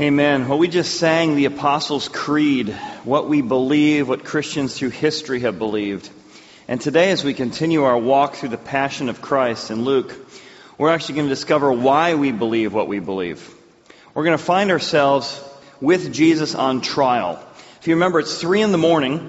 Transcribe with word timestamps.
Amen. 0.00 0.46
Well, 0.46 0.58
we 0.58 0.68
just 0.68 1.00
sang 1.00 1.34
the 1.34 1.46
Apostles' 1.46 2.06
Creed, 2.06 2.68
what 3.02 3.28
we 3.28 3.42
believe, 3.42 4.08
what 4.08 4.24
Christians 4.24 4.78
through 4.78 4.90
history 4.90 5.40
have 5.40 5.58
believed. 5.58 6.08
And 6.68 6.80
today, 6.80 7.10
as 7.10 7.24
we 7.24 7.34
continue 7.34 7.82
our 7.82 7.98
walk 7.98 8.36
through 8.36 8.50
the 8.50 8.58
Passion 8.58 9.08
of 9.08 9.20
Christ 9.20 9.72
in 9.72 9.82
Luke, 9.82 10.14
we're 10.78 10.90
actually 10.90 11.16
going 11.16 11.26
to 11.26 11.34
discover 11.34 11.72
why 11.72 12.14
we 12.14 12.30
believe 12.30 12.72
what 12.72 12.86
we 12.86 13.00
believe. 13.00 13.52
We're 14.14 14.22
going 14.22 14.38
to 14.38 14.44
find 14.44 14.70
ourselves 14.70 15.42
with 15.80 16.12
Jesus 16.14 16.54
on 16.54 16.80
trial. 16.80 17.44
If 17.80 17.88
you 17.88 17.94
remember, 17.94 18.20
it's 18.20 18.40
three 18.40 18.62
in 18.62 18.70
the 18.70 18.78
morning. 18.78 19.28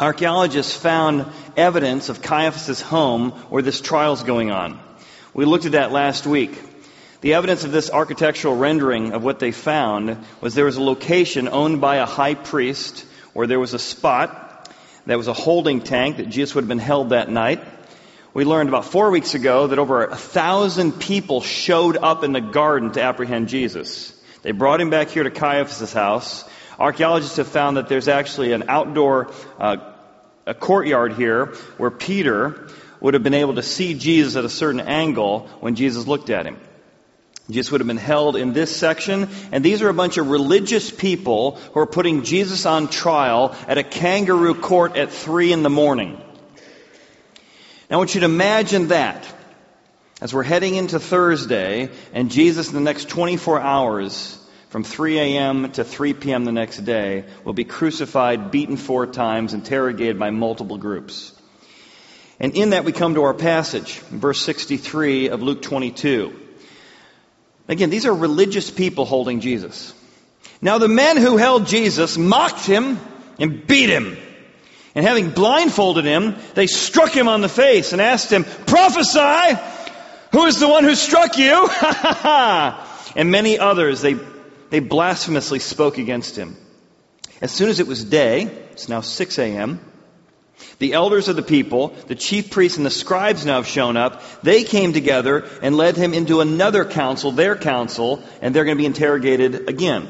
Archaeologists 0.00 0.74
found 0.74 1.24
evidence 1.56 2.08
of 2.08 2.20
Caiaphas' 2.20 2.80
home 2.80 3.30
where 3.30 3.62
this 3.62 3.80
trial 3.80 4.12
is 4.12 4.24
going 4.24 4.50
on. 4.50 4.80
We 5.34 5.44
looked 5.44 5.66
at 5.66 5.72
that 5.72 5.92
last 5.92 6.26
week. 6.26 6.73
The 7.24 7.32
evidence 7.32 7.64
of 7.64 7.72
this 7.72 7.90
architectural 7.90 8.54
rendering 8.54 9.14
of 9.14 9.24
what 9.24 9.38
they 9.38 9.50
found 9.50 10.18
was 10.42 10.54
there 10.54 10.66
was 10.66 10.76
a 10.76 10.82
location 10.82 11.48
owned 11.48 11.80
by 11.80 11.96
a 11.96 12.04
high 12.04 12.34
priest 12.34 13.06
where 13.32 13.46
there 13.46 13.58
was 13.58 13.72
a 13.72 13.78
spot 13.78 14.70
that 15.06 15.16
was 15.16 15.26
a 15.26 15.32
holding 15.32 15.80
tank 15.80 16.18
that 16.18 16.28
Jesus 16.28 16.54
would 16.54 16.64
have 16.64 16.68
been 16.68 16.78
held 16.78 17.08
that 17.08 17.30
night. 17.30 17.64
We 18.34 18.44
learned 18.44 18.68
about 18.68 18.84
four 18.84 19.10
weeks 19.10 19.32
ago 19.32 19.68
that 19.68 19.78
over 19.78 20.04
a 20.04 20.14
thousand 20.14 21.00
people 21.00 21.40
showed 21.40 21.96
up 21.96 22.24
in 22.24 22.32
the 22.32 22.42
garden 22.42 22.92
to 22.92 23.02
apprehend 23.02 23.48
Jesus. 23.48 24.12
They 24.42 24.52
brought 24.52 24.82
him 24.82 24.90
back 24.90 25.08
here 25.08 25.22
to 25.22 25.30
Caiaphas' 25.30 25.94
house. 25.94 26.44
Archaeologists 26.78 27.38
have 27.38 27.48
found 27.48 27.78
that 27.78 27.88
there's 27.88 28.08
actually 28.08 28.52
an 28.52 28.64
outdoor 28.68 29.32
uh, 29.58 29.78
a 30.44 30.52
courtyard 30.52 31.14
here 31.14 31.54
where 31.78 31.90
Peter 31.90 32.68
would 33.00 33.14
have 33.14 33.22
been 33.22 33.32
able 33.32 33.54
to 33.54 33.62
see 33.62 33.94
Jesus 33.94 34.36
at 34.36 34.44
a 34.44 34.50
certain 34.50 34.80
angle 34.80 35.48
when 35.60 35.74
Jesus 35.74 36.06
looked 36.06 36.28
at 36.28 36.44
him. 36.44 36.58
Jesus 37.50 37.70
would 37.72 37.80
have 37.80 37.88
been 37.88 37.96
held 37.98 38.36
in 38.36 38.52
this 38.54 38.74
section, 38.74 39.28
and 39.52 39.62
these 39.62 39.82
are 39.82 39.90
a 39.90 39.94
bunch 39.94 40.16
of 40.16 40.28
religious 40.28 40.90
people 40.90 41.56
who 41.72 41.80
are 41.80 41.86
putting 41.86 42.22
Jesus 42.22 42.64
on 42.64 42.88
trial 42.88 43.54
at 43.68 43.76
a 43.76 43.82
kangaroo 43.82 44.54
court 44.54 44.96
at 44.96 45.10
three 45.10 45.52
in 45.52 45.62
the 45.62 45.70
morning. 45.70 46.12
Now, 47.90 47.96
I 47.96 47.98
want 47.98 48.14
you 48.14 48.20
to 48.20 48.26
imagine 48.26 48.88
that 48.88 49.26
as 50.20 50.32
we're 50.32 50.42
heading 50.42 50.76
into 50.76 50.98
Thursday, 50.98 51.90
and 52.14 52.30
Jesus 52.30 52.68
in 52.68 52.74
the 52.74 52.80
next 52.80 53.10
24 53.10 53.60
hours, 53.60 54.38
from 54.70 54.82
3 54.82 55.18
a.m. 55.18 55.70
to 55.72 55.84
3 55.84 56.14
p.m. 56.14 56.44
the 56.46 56.52
next 56.52 56.78
day, 56.78 57.24
will 57.44 57.52
be 57.52 57.64
crucified, 57.64 58.50
beaten 58.50 58.78
four 58.78 59.06
times, 59.06 59.52
interrogated 59.52 60.18
by 60.18 60.30
multiple 60.30 60.78
groups. 60.78 61.32
And 62.40 62.56
in 62.56 62.70
that 62.70 62.84
we 62.84 62.92
come 62.92 63.14
to 63.14 63.24
our 63.24 63.34
passage, 63.34 63.98
verse 63.98 64.40
63 64.40 65.28
of 65.28 65.42
Luke 65.42 65.60
22. 65.60 66.43
Again, 67.68 67.90
these 67.90 68.06
are 68.06 68.14
religious 68.14 68.70
people 68.70 69.04
holding 69.04 69.40
Jesus. 69.40 69.94
Now 70.60 70.78
the 70.78 70.88
men 70.88 71.16
who 71.16 71.36
held 71.36 71.66
Jesus 71.66 72.18
mocked 72.18 72.66
him 72.66 72.98
and 73.38 73.66
beat 73.66 73.88
him. 73.88 74.16
And 74.94 75.04
having 75.04 75.30
blindfolded 75.30 76.04
him, 76.04 76.36
they 76.54 76.66
struck 76.66 77.10
him 77.10 77.26
on 77.26 77.40
the 77.40 77.48
face 77.48 77.92
and 77.92 78.00
asked 78.00 78.30
him, 78.30 78.44
Prophesy! 78.44 79.58
Who 80.32 80.46
is 80.46 80.60
the 80.60 80.68
one 80.68 80.84
who 80.84 80.94
struck 80.94 81.36
you? 81.38 81.68
and 83.16 83.30
many 83.30 83.58
others, 83.58 84.02
they, 84.02 84.16
they 84.70 84.80
blasphemously 84.80 85.58
spoke 85.58 85.98
against 85.98 86.36
him. 86.36 86.56
As 87.40 87.50
soon 87.50 87.68
as 87.68 87.80
it 87.80 87.86
was 87.86 88.04
day, 88.04 88.42
it's 88.72 88.88
now 88.88 89.00
6 89.00 89.38
a.m., 89.38 89.80
the 90.78 90.92
elders 90.92 91.28
of 91.28 91.36
the 91.36 91.42
people, 91.42 91.88
the 92.06 92.14
chief 92.14 92.50
priests 92.50 92.76
and 92.76 92.86
the 92.86 92.90
scribes 92.90 93.44
now 93.44 93.56
have 93.56 93.66
shown 93.66 93.96
up. 93.96 94.22
They 94.42 94.64
came 94.64 94.92
together 94.92 95.48
and 95.62 95.76
led 95.76 95.96
him 95.96 96.14
into 96.14 96.40
another 96.40 96.84
council, 96.84 97.32
their 97.32 97.56
council, 97.56 98.22
and 98.40 98.54
they're 98.54 98.64
going 98.64 98.76
to 98.76 98.82
be 98.82 98.86
interrogated 98.86 99.68
again. 99.68 100.08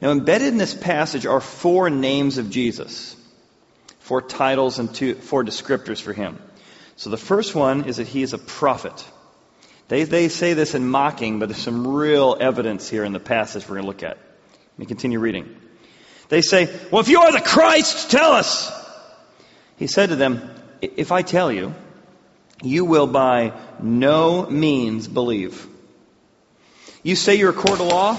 Now, 0.00 0.10
embedded 0.10 0.48
in 0.48 0.58
this 0.58 0.74
passage 0.74 1.26
are 1.26 1.40
four 1.40 1.90
names 1.90 2.38
of 2.38 2.50
Jesus 2.50 3.16
four 4.04 4.20
titles 4.20 4.78
and 4.78 4.94
two, 4.94 5.14
four 5.14 5.42
descriptors 5.42 5.98
for 5.98 6.12
him. 6.12 6.38
So 6.96 7.08
the 7.08 7.16
first 7.16 7.54
one 7.54 7.86
is 7.86 7.96
that 7.96 8.06
he 8.06 8.22
is 8.22 8.34
a 8.34 8.38
prophet. 8.38 9.02
They, 9.88 10.04
they 10.04 10.28
say 10.28 10.52
this 10.52 10.74
in 10.74 10.86
mocking, 10.86 11.38
but 11.38 11.48
there's 11.48 11.62
some 11.62 11.86
real 11.86 12.36
evidence 12.38 12.86
here 12.86 13.04
in 13.04 13.14
the 13.14 13.20
passage 13.20 13.64
we're 13.64 13.76
going 13.76 13.84
to 13.84 13.86
look 13.86 14.02
at. 14.02 14.18
Let 14.18 14.78
me 14.78 14.84
continue 14.84 15.18
reading. 15.18 15.56
They 16.28 16.42
say, 16.42 16.66
Well, 16.90 17.00
if 17.00 17.08
you 17.08 17.20
are 17.20 17.32
the 17.32 17.40
Christ, 17.40 18.10
tell 18.10 18.32
us. 18.32 18.83
He 19.76 19.86
said 19.86 20.10
to 20.10 20.16
them, 20.16 20.50
If 20.80 21.12
I 21.12 21.22
tell 21.22 21.50
you, 21.50 21.74
you 22.62 22.84
will 22.84 23.06
by 23.06 23.52
no 23.80 24.46
means 24.46 25.08
believe. 25.08 25.66
You 27.02 27.16
say 27.16 27.34
you're 27.36 27.50
a 27.50 27.52
court 27.52 27.80
of 27.80 27.86
law? 27.86 28.18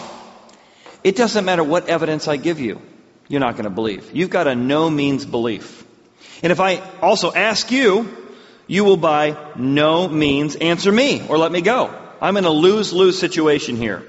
It 1.03 1.15
doesn't 1.15 1.45
matter 1.45 1.63
what 1.63 1.87
evidence 1.87 2.27
I 2.27 2.37
give 2.37 2.59
you 2.59 2.81
you're 3.27 3.39
not 3.39 3.53
going 3.53 3.65
to 3.65 3.69
believe. 3.69 4.11
You've 4.13 4.29
got 4.29 4.47
a 4.47 4.55
no 4.55 4.89
means 4.89 5.25
belief. 5.25 5.83
And 6.43 6.51
if 6.51 6.59
I 6.59 6.77
also 7.01 7.31
ask 7.31 7.71
you, 7.71 8.15
you 8.67 8.83
will 8.83 8.97
by 8.97 9.37
no 9.55 10.07
means 10.07 10.55
answer 10.55 10.91
me 10.91 11.25
or 11.27 11.37
let 11.37 11.51
me 11.51 11.61
go. 11.61 11.93
I'm 12.21 12.37
in 12.37 12.45
a 12.45 12.49
lose 12.49 12.93
lose 12.93 13.19
situation 13.19 13.77
here. 13.77 14.03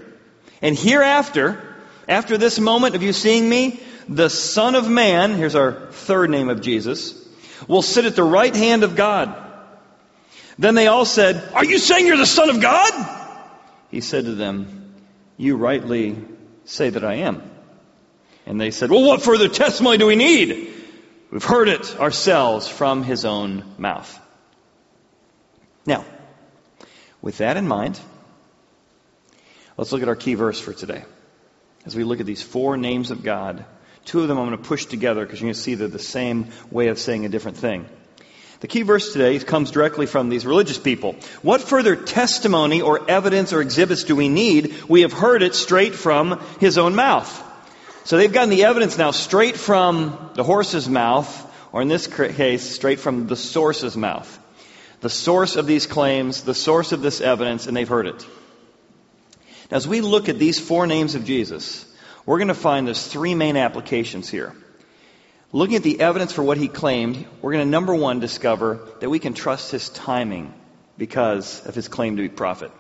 And 0.63 0.77
hereafter, 0.79 1.77
after 2.09 2.39
this 2.39 2.59
moment 2.59 2.95
of 2.95 3.03
you 3.03 3.13
seeing 3.13 3.49
me, 3.49 3.81
the 4.09 4.31
Son 4.31 4.75
of 4.75 4.89
Man, 4.89 5.35
here's 5.35 5.55
our 5.55 5.73
third 5.91 6.31
name 6.31 6.49
of 6.49 6.61
Jesus, 6.61 7.26
will 7.69 7.83
sit 7.83 8.05
at 8.05 8.17
the 8.17 8.25
right 8.25 8.55
hand 8.55 8.85
of 8.85 8.97
God. 8.97 9.35
Then 10.59 10.75
they 10.75 10.87
all 10.87 11.05
said, 11.05 11.53
Are 11.55 11.65
you 11.65 11.79
saying 11.79 12.07
you're 12.07 12.17
the 12.17 12.27
Son 12.27 12.51
of 12.51 12.61
God? 12.61 12.93
He 13.91 14.01
said 14.01 14.25
to 14.25 14.35
them, 14.35 14.95
You 15.37 15.57
rightly 15.57 16.17
say 16.65 16.91
that 16.91 17.05
I 17.05 17.15
am. 17.17 17.43
And 18.47 18.61
they 18.61 18.71
said, 18.71 18.91
Well, 18.91 19.05
what 19.05 19.23
further 19.23 19.49
testimony 19.49 19.99
do 19.99 20.07
we 20.07 20.17
need? 20.17 20.75
We've 21.31 21.45
heard 21.45 21.69
it 21.69 21.99
ourselves 21.99 22.69
from 22.69 23.03
his 23.03 23.25
own 23.25 23.65
mouth. 23.79 24.21
Now, 25.85 26.05
with 27.21 27.39
that 27.39 27.57
in 27.57 27.67
mind, 27.67 27.99
let's 29.77 29.93
look 29.93 30.03
at 30.03 30.09
our 30.09 30.17
key 30.17 30.35
verse 30.35 30.61
for 30.61 30.73
today. 30.73 31.05
As 31.85 31.95
we 31.95 32.05
look 32.05 32.21
at 32.21 32.27
these 32.27 32.43
four 32.43 32.77
names 32.77 33.11
of 33.11 33.23
God, 33.23 33.65
two 34.07 34.23
of 34.23 34.29
them 34.29 34.39
I'm 34.39 34.47
going 34.47 34.57
to 34.57 34.69
push 34.69 34.87
together 34.87 35.25
because 35.25 35.41
you're 35.41 35.47
going 35.47 35.55
to 35.55 35.61
see 35.61 35.75
they're 35.75 35.89
the 35.89 35.99
same 35.99 36.49
way 36.71 36.89
of 36.89 36.99
saying 36.99 37.27
a 37.27 37.29
different 37.29 37.59
thing. 37.59 37.87
The 38.61 38.69
key 38.69 38.83
verse 38.83 39.13
today 39.13 39.39
comes 39.39 39.71
directly 39.71 40.07
from 40.07 40.31
these 40.31 40.47
religious 40.47 40.79
people. 40.79 41.17
What 41.43 41.61
further 41.61 41.95
testimony 41.95 42.81
or 42.81 43.11
evidence 43.11 43.53
or 43.53 43.61
exhibits 43.61 44.05
do 44.05 44.17
we 44.17 44.31
need? 44.31 44.75
We 44.89 45.03
have 45.03 45.13
heard 45.13 45.43
it 45.43 45.55
straight 45.55 45.95
from 45.95 46.41
his 46.59 46.79
own 46.79 46.95
mouth. 46.95 47.43
So 48.05 48.17
they've 48.17 48.33
gotten 48.33 48.51
the 48.51 48.65
evidence 48.65 48.97
now 48.97 49.11
straight 49.11 49.57
from 49.57 50.31
the 50.35 50.45
horse's 50.45 50.89
mouth, 50.89 51.29
or 51.73 51.83
in 51.83 51.89
this 51.89 52.07
case, 52.07 52.63
straight 52.63 53.01
from 53.01 53.27
the 53.27 53.37
source's 53.37 53.97
mouth. 53.97 54.39
The 55.01 55.11
source 55.11 55.57
of 55.57 55.67
these 55.67 55.87
claims, 55.87 56.43
the 56.43 56.55
source 56.55 56.93
of 56.93 57.03
this 57.03 57.21
evidence, 57.21 57.67
and 57.67 57.77
they've 57.77 57.89
heard 57.89 58.07
it. 58.07 58.27
Now, 59.71 59.77
as 59.77 59.87
we 59.87 60.01
look 60.01 60.29
at 60.29 60.39
these 60.39 60.59
four 60.59 60.87
names 60.87 61.15
of 61.15 61.25
Jesus, 61.25 61.85
we're 62.27 62.39
going 62.39 62.49
to 62.49 62.55
find 62.55 62.87
there's 62.87 63.07
three 63.07 63.35
main 63.35 63.57
applications 63.57 64.29
here. 64.29 64.53
Looking 65.53 65.77
at 65.77 65.85
the 65.85 66.01
evidence 66.01 66.33
for 66.33 66.43
what 66.43 66.59
he 66.59 66.67
claimed, 66.69 67.25
we're 67.41 67.53
going 67.53 67.65
to 67.65 67.71
number 67.71 67.95
one 67.95 68.19
discover 68.19 68.81
that 69.01 69.09
we 69.09 69.21
can 69.21 69.33
trust 69.33 69.71
his 69.71 69.89
timing 69.89 70.53
because 70.99 71.65
of 71.65 71.75
his 71.75 71.87
claim 71.89 72.17
to 72.17 72.23
be 72.23 72.29
prophet. 72.29 72.73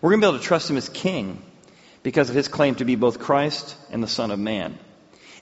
We're 0.00 0.10
going 0.10 0.20
to 0.20 0.26
be 0.26 0.28
able 0.30 0.38
to 0.38 0.44
trust 0.44 0.70
him 0.70 0.76
as 0.76 0.88
king 0.88 1.42
because 2.02 2.30
of 2.30 2.36
his 2.36 2.48
claim 2.48 2.76
to 2.76 2.84
be 2.84 2.94
both 2.94 3.18
Christ 3.18 3.76
and 3.90 4.02
the 4.02 4.08
Son 4.08 4.30
of 4.30 4.38
Man. 4.38 4.78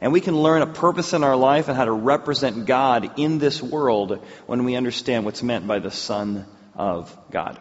And 0.00 0.12
we 0.12 0.20
can 0.20 0.36
learn 0.36 0.62
a 0.62 0.66
purpose 0.66 1.12
in 1.12 1.22
our 1.22 1.36
life 1.36 1.68
and 1.68 1.76
how 1.76 1.84
to 1.84 1.92
represent 1.92 2.66
God 2.66 3.18
in 3.18 3.38
this 3.38 3.62
world 3.62 4.24
when 4.46 4.64
we 4.64 4.74
understand 4.74 5.24
what's 5.24 5.42
meant 5.42 5.66
by 5.66 5.80
the 5.80 5.90
Son 5.90 6.46
of 6.74 7.14
God. 7.30 7.60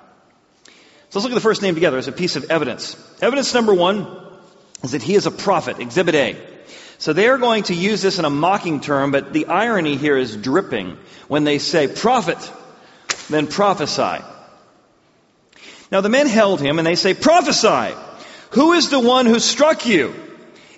So 1.09 1.19
let's 1.19 1.23
look 1.23 1.31
at 1.31 1.35
the 1.35 1.41
first 1.41 1.61
name 1.61 1.73
together 1.73 1.97
as 1.97 2.07
a 2.07 2.11
piece 2.11 2.35
of 2.35 2.51
evidence. 2.51 2.95
Evidence 3.21 3.53
number 3.53 3.73
one 3.73 4.26
is 4.83 4.91
that 4.91 5.03
he 5.03 5.15
is 5.15 5.25
a 5.25 5.31
prophet, 5.31 5.79
Exhibit 5.79 6.15
A. 6.15 6.37
So 6.99 7.13
they 7.13 7.27
are 7.27 7.37
going 7.37 7.63
to 7.63 7.75
use 7.75 8.01
this 8.01 8.19
in 8.19 8.25
a 8.25 8.29
mocking 8.29 8.79
term, 8.79 9.11
but 9.11 9.33
the 9.33 9.45
irony 9.47 9.97
here 9.97 10.17
is 10.17 10.35
dripping 10.35 10.97
when 11.27 11.43
they 11.43 11.59
say 11.59 11.87
prophet, 11.87 12.39
then 13.29 13.47
prophesy. 13.47 14.23
Now 15.91 16.01
the 16.01 16.09
men 16.09 16.27
held 16.27 16.59
him 16.59 16.79
and 16.79 16.87
they 16.87 16.95
say 16.95 17.13
prophesy. 17.13 17.95
Who 18.51 18.73
is 18.73 18.89
the 18.89 18.99
one 18.99 19.25
who 19.25 19.39
struck 19.39 19.85
you? 19.85 20.13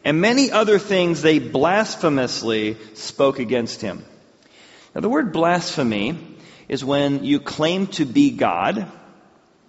And 0.04 0.22
many 0.22 0.52
other 0.52 0.80
things 0.80 1.22
they 1.22 1.40
blasphemously 1.40 2.78
spoke 2.96 3.40
against 3.40 3.82
him. 3.82 4.04
Now, 4.96 5.02
the 5.02 5.10
word 5.10 5.32
blasphemy 5.32 6.18
is 6.68 6.84
when 6.84 7.24
you 7.24 7.40
claim 7.40 7.88
to 7.88 8.06
be 8.06 8.32
God, 8.32 8.92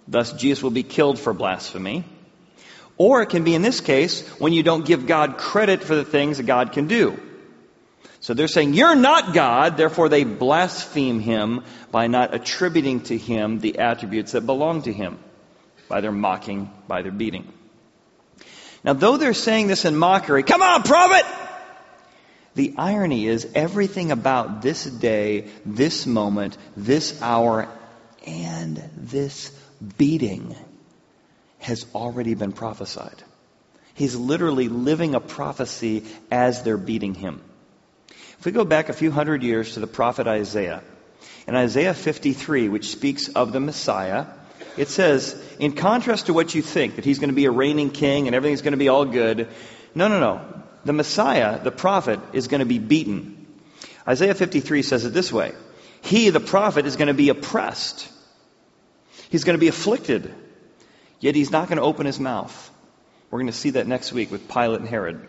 thus, 0.07 0.33
Jesus 0.33 0.63
will 0.63 0.71
be 0.71 0.83
killed 0.83 1.19
for 1.19 1.33
blasphemy. 1.33 2.05
Or 2.97 3.21
it 3.21 3.29
can 3.29 3.43
be, 3.43 3.55
in 3.55 3.61
this 3.61 3.81
case, 3.81 4.27
when 4.39 4.53
you 4.53 4.63
don't 4.63 4.85
give 4.85 5.07
God 5.07 5.37
credit 5.37 5.83
for 5.83 5.95
the 5.95 6.05
things 6.05 6.37
that 6.37 6.45
God 6.45 6.71
can 6.71 6.87
do. 6.87 7.19
So 8.19 8.35
they're 8.35 8.47
saying, 8.47 8.75
You're 8.75 8.95
not 8.95 9.33
God, 9.33 9.77
therefore 9.77 10.07
they 10.07 10.23
blaspheme 10.23 11.19
him 11.19 11.63
by 11.91 12.07
not 12.07 12.35
attributing 12.35 13.01
to 13.03 13.17
him 13.17 13.59
the 13.59 13.79
attributes 13.79 14.33
that 14.33 14.45
belong 14.45 14.83
to 14.83 14.93
him, 14.93 15.17
by 15.89 16.01
their 16.01 16.11
mocking, 16.11 16.71
by 16.87 17.01
their 17.01 17.11
beating. 17.11 17.51
Now, 18.83 18.93
though 18.93 19.17
they're 19.17 19.33
saying 19.33 19.67
this 19.67 19.85
in 19.85 19.95
mockery, 19.95 20.43
come 20.43 20.61
on, 20.61 20.83
prophet! 20.83 21.25
The 22.53 22.75
irony 22.77 23.27
is 23.27 23.47
everything 23.55 24.11
about 24.11 24.61
this 24.61 24.83
day, 24.83 25.47
this 25.65 26.05
moment, 26.05 26.57
this 26.75 27.21
hour, 27.21 27.67
and 28.25 28.77
this 28.97 29.51
beating 29.97 30.55
has 31.61 31.85
already 31.93 32.33
been 32.33 32.51
prophesied. 32.51 33.23
He's 33.93 34.15
literally 34.15 34.67
living 34.67 35.15
a 35.15 35.19
prophecy 35.19 36.05
as 36.31 36.63
they're 36.63 36.77
beating 36.77 37.13
him. 37.13 37.41
If 38.39 38.45
we 38.45 38.51
go 38.51 38.65
back 38.65 38.89
a 38.89 38.93
few 38.93 39.11
hundred 39.11 39.43
years 39.43 39.75
to 39.75 39.79
the 39.79 39.87
prophet 39.87 40.27
Isaiah, 40.27 40.81
in 41.47 41.55
Isaiah 41.55 41.93
53, 41.93 42.69
which 42.69 42.89
speaks 42.89 43.27
of 43.29 43.51
the 43.51 43.59
Messiah, 43.59 44.25
it 44.77 44.87
says, 44.87 45.39
in 45.59 45.73
contrast 45.73 46.27
to 46.27 46.33
what 46.33 46.55
you 46.55 46.61
think, 46.61 46.95
that 46.95 47.05
he's 47.05 47.19
going 47.19 47.29
to 47.29 47.35
be 47.35 47.45
a 47.45 47.51
reigning 47.51 47.91
king 47.91 48.27
and 48.27 48.35
everything's 48.35 48.61
going 48.61 48.71
to 48.71 48.77
be 48.77 48.89
all 48.89 49.05
good, 49.05 49.47
no, 49.93 50.07
no, 50.07 50.19
no. 50.19 50.63
The 50.85 50.93
Messiah, 50.93 51.61
the 51.61 51.71
prophet, 51.71 52.19
is 52.33 52.47
going 52.47 52.59
to 52.59 52.65
be 52.65 52.79
beaten. 52.79 53.45
Isaiah 54.07 54.33
53 54.33 54.81
says 54.81 55.05
it 55.05 55.13
this 55.13 55.31
way 55.31 55.53
He, 56.01 56.29
the 56.29 56.39
prophet, 56.39 56.85
is 56.85 56.95
going 56.95 57.09
to 57.09 57.13
be 57.13 57.29
oppressed. 57.29 58.09
He's 59.29 59.43
going 59.43 59.57
to 59.57 59.61
be 59.61 59.67
afflicted. 59.67 60.33
Yet 61.21 61.35
he's 61.35 61.51
not 61.51 61.69
going 61.69 61.77
to 61.77 61.83
open 61.83 62.07
his 62.07 62.19
mouth. 62.19 62.69
We're 63.29 63.39
going 63.39 63.47
to 63.47 63.53
see 63.53 63.69
that 63.71 63.87
next 63.87 64.11
week 64.11 64.31
with 64.31 64.49
Pilate 64.49 64.81
and 64.81 64.89
Herod. 64.89 65.25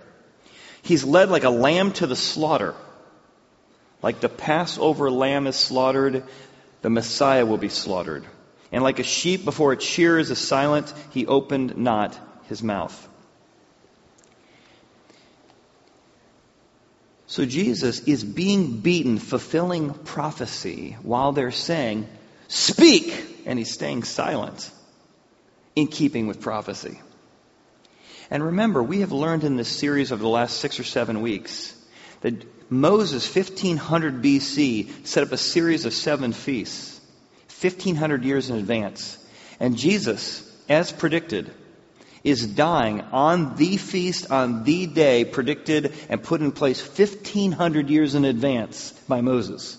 He's 0.80 1.04
led 1.04 1.28
like 1.28 1.44
a 1.44 1.50
lamb 1.50 1.92
to 1.92 2.06
the 2.06 2.16
slaughter. 2.16 2.74
Like 4.02 4.18
the 4.18 4.30
Passover 4.30 5.10
lamb 5.10 5.46
is 5.46 5.54
slaughtered, 5.54 6.24
the 6.80 6.90
Messiah 6.90 7.46
will 7.46 7.58
be 7.58 7.68
slaughtered. 7.68 8.24
And 8.72 8.82
like 8.82 8.98
a 8.98 9.04
sheep 9.04 9.44
before 9.44 9.74
its 9.74 9.84
shearers 9.84 10.30
is 10.30 10.38
silent, 10.38 10.92
he 11.10 11.26
opened 11.26 11.76
not 11.76 12.18
his 12.48 12.62
mouth. 12.62 13.08
So 17.26 17.44
Jesus 17.44 18.00
is 18.00 18.24
being 18.24 18.78
beaten, 18.78 19.18
fulfilling 19.18 19.92
prophecy, 19.92 20.96
while 21.02 21.32
they're 21.32 21.50
saying, 21.50 22.08
Speak! 22.48 23.42
And 23.46 23.58
he's 23.58 23.72
staying 23.72 24.04
silent 24.04 24.70
in 25.74 25.86
keeping 25.86 26.26
with 26.26 26.40
prophecy. 26.40 27.00
And 28.30 28.42
remember, 28.42 28.82
we 28.82 29.00
have 29.00 29.12
learned 29.12 29.44
in 29.44 29.56
this 29.56 29.68
series 29.68 30.10
over 30.10 30.22
the 30.22 30.28
last 30.28 30.58
six 30.58 30.80
or 30.80 30.84
seven 30.84 31.20
weeks 31.20 31.74
that 32.22 32.70
Moses, 32.70 33.34
1500 33.34 34.22
BC, 34.22 35.06
set 35.06 35.22
up 35.22 35.32
a 35.32 35.36
series 35.36 35.84
of 35.84 35.92
seven 35.92 36.32
feasts, 36.32 36.98
1500 37.60 38.24
years 38.24 38.48
in 38.48 38.56
advance. 38.56 39.18
And 39.60 39.76
Jesus, 39.76 40.50
as 40.68 40.90
predicted, 40.90 41.52
is 42.24 42.46
dying 42.46 43.02
on 43.12 43.56
the 43.56 43.76
feast, 43.76 44.30
on 44.30 44.64
the 44.64 44.86
day 44.86 45.24
predicted 45.24 45.92
and 46.08 46.22
put 46.22 46.40
in 46.40 46.52
place 46.52 46.80
1500 46.80 47.90
years 47.90 48.14
in 48.14 48.24
advance 48.24 48.92
by 49.08 49.20
Moses. 49.20 49.76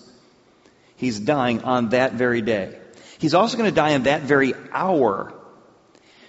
He's 0.96 1.18
dying 1.18 1.64
on 1.64 1.88
that 1.88 2.12
very 2.12 2.40
day. 2.40 2.78
He's 3.18 3.34
also 3.34 3.56
going 3.56 3.68
to 3.68 3.74
die 3.74 3.90
in 3.90 4.04
that 4.04 4.22
very 4.22 4.54
hour. 4.70 5.33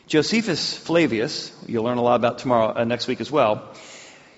Josephus 0.07 0.77
Flavius, 0.77 1.51
you'll 1.67 1.83
learn 1.83 1.97
a 1.97 2.01
lot 2.01 2.15
about 2.15 2.37
tomorrow, 2.37 2.73
uh, 2.75 2.83
next 2.83 3.07
week 3.07 3.21
as 3.21 3.31
well, 3.31 3.73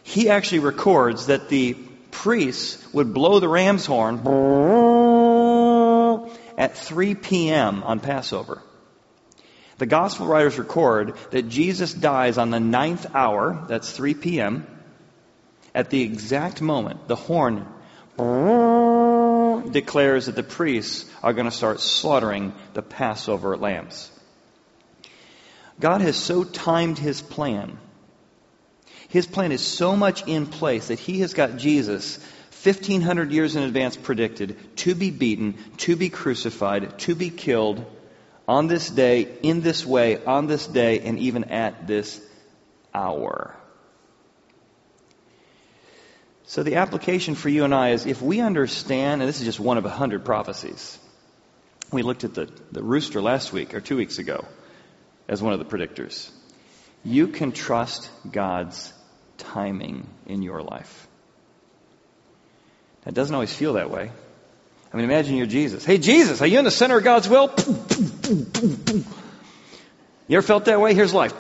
he 0.04 0.30
actually 0.30 0.60
records 0.60 1.26
that 1.28 1.50
the 1.50 1.74
priests 2.12 2.82
would 2.94 3.14
blow 3.14 3.40
the 3.40 3.50
ram's 3.50 3.86
horn 3.86 4.18
at 6.58 6.78
3 6.78 7.16
p.m. 7.16 7.84
on 7.84 8.00
Passover. 8.00 8.62
The 9.78 9.86
gospel 9.86 10.26
writers 10.26 10.58
record 10.58 11.16
that 11.32 11.50
Jesus 11.50 11.94
dies 11.94 12.38
on 12.38 12.50
the 12.50 12.60
ninth 12.60 13.06
hour, 13.14 13.66
that's 13.68 13.92
3 13.92 14.14
p.m., 14.16 14.66
at 15.76 15.92
the 15.92 16.02
exact 16.02 16.62
moment 16.62 17.08
the 17.08 17.16
horn 17.16 17.68
declares 19.72 20.26
that 20.26 20.36
the 20.36 20.44
priests 20.44 21.06
are 21.22 21.34
going 21.34 21.46
to 21.46 21.52
start 21.52 21.80
slaughtering 21.80 22.54
the 22.74 22.82
Passover 22.82 23.56
lambs. 23.58 24.10
God 25.80 26.02
has 26.02 26.16
so 26.16 26.44
timed 26.44 26.98
his 26.98 27.22
plan 27.22 27.78
his 29.08 29.26
plan 29.26 29.52
is 29.52 29.66
so 29.66 29.96
much 29.96 30.28
in 30.28 30.46
place 30.46 30.90
that 30.90 31.00
he 31.00 31.20
has 31.20 31.34
got 31.34 31.58
Jesus 31.58 32.18
1500 32.64 33.32
years 33.32 33.56
in 33.56 33.64
advance 33.64 33.96
predicted 33.96 34.58
to 34.78 34.96
be 34.96 35.12
beaten, 35.12 35.54
to 35.78 35.96
be 35.96 36.10
crucified, 36.10 37.00
to 37.00 37.16
be 37.16 37.30
killed 37.30 37.86
on 38.48 38.68
this 38.68 38.90
day, 38.90 39.38
in 39.44 39.62
this 39.62 39.86
way, 39.86 40.24
on 40.26 40.48
this 40.48 40.68
day, 40.68 41.00
and 41.02 41.20
even 41.20 41.46
at 41.46 41.88
this 41.88 42.20
hour. 42.94 43.56
So 46.44 46.64
the 46.64 46.76
application 46.76 47.36
for 47.36 47.50
you 47.50 47.64
and 47.64 47.76
I 47.76 47.90
is 47.90 48.06
if 48.06 48.22
we 48.22 48.42
understand, 48.42 49.22
and 49.22 49.30
this 49.30 49.40
is 49.40 49.46
just 49.46 49.60
one 49.60 49.78
of 49.78 49.86
a 49.86 49.90
hundred 49.90 50.26
prophecies. 50.26 50.98
We 51.92 52.02
looked 52.02 52.24
at 52.24 52.34
the, 52.34 52.50
the 52.72 52.84
rooster 52.84 53.22
last 53.22 53.54
week 53.54 53.74
or 53.74 53.82
two 53.82 53.96
weeks 53.96 54.18
ago 54.18 54.46
as 55.28 55.42
one 55.42 55.54
of 55.54 55.60
the 55.60 55.66
predictors. 55.66 56.30
You 57.04 57.28
can 57.28 57.52
trust 57.52 58.10
God's 58.30 58.94
timing 59.38 60.08
in 60.26 60.42
your 60.42 60.62
life. 60.62 61.08
It 63.06 63.14
doesn't 63.14 63.34
always 63.34 63.54
feel 63.54 63.74
that 63.74 63.90
way. 63.90 64.12
I 64.92 64.96
mean, 64.98 65.06
imagine 65.06 65.36
you're 65.36 65.46
Jesus. 65.46 65.86
Hey, 65.86 65.98
Jesus, 65.98 66.42
are 66.42 66.48
you 66.48 66.60
in 66.60 66.66
the 66.66 66.72
center 66.72 66.98
of 66.98 67.04
God's 67.04 67.30
will? 67.30 67.54
You 70.28 70.38
ever 70.38 70.46
felt 70.46 70.66
that 70.66 70.82
way? 70.82 70.94
Here's 70.94 71.14
life. 71.14 71.34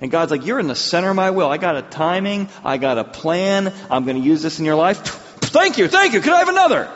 And 0.00 0.10
God's 0.10 0.30
like, 0.30 0.44
you're 0.44 0.58
in 0.60 0.66
the 0.68 0.74
center 0.74 1.10
of 1.10 1.16
my 1.16 1.30
will. 1.30 1.48
I 1.48 1.56
got 1.56 1.76
a 1.76 1.82
timing. 1.82 2.48
I 2.64 2.78
got 2.78 2.98
a 2.98 3.04
plan. 3.04 3.72
I'm 3.90 4.04
going 4.04 4.20
to 4.20 4.22
use 4.22 4.42
this 4.42 4.58
in 4.58 4.64
your 4.64 4.76
life. 4.76 4.98
Thank 4.98 5.78
you. 5.78 5.88
Thank 5.88 6.14
you. 6.14 6.20
Could 6.20 6.32
I 6.32 6.40
have 6.40 6.48
another? 6.48 6.90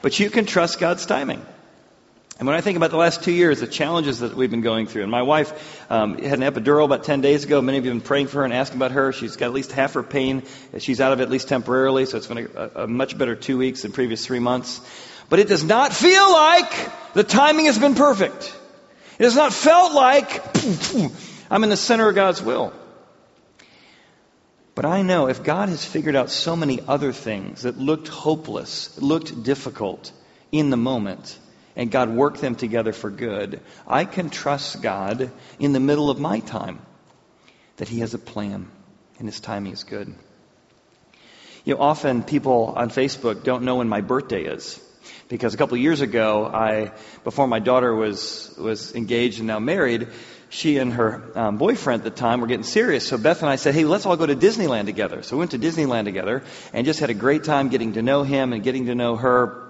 But 0.00 0.18
you 0.18 0.30
can 0.30 0.46
trust 0.46 0.80
God's 0.80 1.06
timing. 1.06 1.44
And 2.38 2.46
when 2.46 2.54
I 2.54 2.60
think 2.60 2.76
about 2.76 2.90
the 2.90 2.96
last 2.96 3.24
two 3.24 3.32
years, 3.32 3.58
the 3.58 3.66
challenges 3.66 4.20
that 4.20 4.34
we've 4.34 4.50
been 4.50 4.60
going 4.60 4.86
through, 4.86 5.02
and 5.02 5.10
my 5.10 5.22
wife 5.22 5.90
um, 5.90 6.18
had 6.18 6.40
an 6.40 6.52
epidural 6.52 6.84
about 6.84 7.02
10 7.02 7.20
days 7.20 7.42
ago. 7.42 7.60
Many 7.60 7.78
of 7.78 7.84
you 7.84 7.90
have 7.90 8.00
been 8.00 8.06
praying 8.06 8.28
for 8.28 8.38
her 8.38 8.44
and 8.44 8.54
asking 8.54 8.78
about 8.78 8.92
her. 8.92 9.12
She's 9.12 9.36
got 9.36 9.46
at 9.46 9.52
least 9.52 9.72
half 9.72 9.94
her 9.94 10.04
pain. 10.04 10.44
She's 10.78 11.00
out 11.00 11.12
of 11.12 11.18
it 11.18 11.24
at 11.24 11.30
least 11.30 11.48
temporarily, 11.48 12.06
so 12.06 12.16
it's 12.16 12.28
been 12.28 12.48
a, 12.54 12.82
a 12.82 12.86
much 12.86 13.18
better 13.18 13.34
two 13.34 13.58
weeks 13.58 13.82
than 13.82 13.90
previous 13.90 14.24
three 14.24 14.38
months. 14.38 14.80
But 15.28 15.40
it 15.40 15.48
does 15.48 15.64
not 15.64 15.92
feel 15.92 16.32
like 16.32 17.12
the 17.12 17.24
timing 17.24 17.66
has 17.66 17.76
been 17.76 17.96
perfect. 17.96 18.56
It 19.18 19.24
has 19.24 19.34
not 19.34 19.52
felt 19.52 19.92
like 19.94 20.40
I'm 21.50 21.64
in 21.64 21.70
the 21.70 21.76
center 21.76 22.08
of 22.08 22.14
God's 22.14 22.40
will. 22.40 22.72
But 24.76 24.84
I 24.84 25.02
know 25.02 25.26
if 25.26 25.42
God 25.42 25.70
has 25.70 25.84
figured 25.84 26.14
out 26.14 26.30
so 26.30 26.54
many 26.54 26.78
other 26.86 27.12
things 27.12 27.62
that 27.62 27.78
looked 27.78 28.06
hopeless, 28.06 28.96
looked 29.02 29.42
difficult 29.42 30.12
in 30.52 30.70
the 30.70 30.76
moment, 30.76 31.36
and 31.78 31.92
God 31.92 32.10
worked 32.10 32.40
them 32.40 32.56
together 32.56 32.92
for 32.92 33.08
good, 33.08 33.60
I 33.86 34.04
can 34.04 34.28
trust 34.28 34.82
God 34.82 35.30
in 35.58 35.72
the 35.72 35.80
middle 35.80 36.10
of 36.10 36.18
my 36.18 36.40
time 36.40 36.80
that 37.76 37.88
He 37.88 38.00
has 38.00 38.12
a 38.12 38.18
plan 38.18 38.68
and 39.18 39.28
His 39.28 39.40
timing 39.40 39.72
is 39.72 39.84
good. 39.84 40.14
You 41.64 41.74
know, 41.74 41.80
often 41.80 42.24
people 42.24 42.74
on 42.76 42.90
Facebook 42.90 43.44
don't 43.44 43.62
know 43.62 43.76
when 43.76 43.88
my 43.88 44.00
birthday 44.00 44.44
is. 44.44 44.84
Because 45.28 45.54
a 45.54 45.56
couple 45.56 45.76
of 45.76 45.80
years 45.82 46.00
ago, 46.00 46.46
I, 46.46 46.92
before 47.22 47.46
my 47.46 47.60
daughter 47.60 47.94
was, 47.94 48.54
was 48.58 48.94
engaged 48.94 49.38
and 49.38 49.46
now 49.46 49.58
married, 49.58 50.08
she 50.48 50.78
and 50.78 50.94
her 50.94 51.30
um, 51.38 51.58
boyfriend 51.58 52.00
at 52.00 52.04
the 52.04 52.18
time 52.18 52.40
were 52.40 52.46
getting 52.46 52.64
serious. 52.64 53.06
So 53.06 53.18
Beth 53.18 53.42
and 53.42 53.50
I 53.50 53.56
said, 53.56 53.74
hey, 53.74 53.84
let's 53.84 54.06
all 54.06 54.16
go 54.16 54.26
to 54.26 54.34
Disneyland 54.34 54.86
together. 54.86 55.22
So 55.22 55.36
we 55.36 55.40
went 55.40 55.50
to 55.52 55.58
Disneyland 55.58 56.04
together 56.04 56.42
and 56.72 56.86
just 56.86 57.00
had 57.00 57.10
a 57.10 57.14
great 57.14 57.44
time 57.44 57.68
getting 57.68 57.92
to 57.92 58.02
know 58.02 58.22
him 58.22 58.52
and 58.52 58.62
getting 58.64 58.86
to 58.86 58.94
know 58.94 59.16
her. 59.16 59.67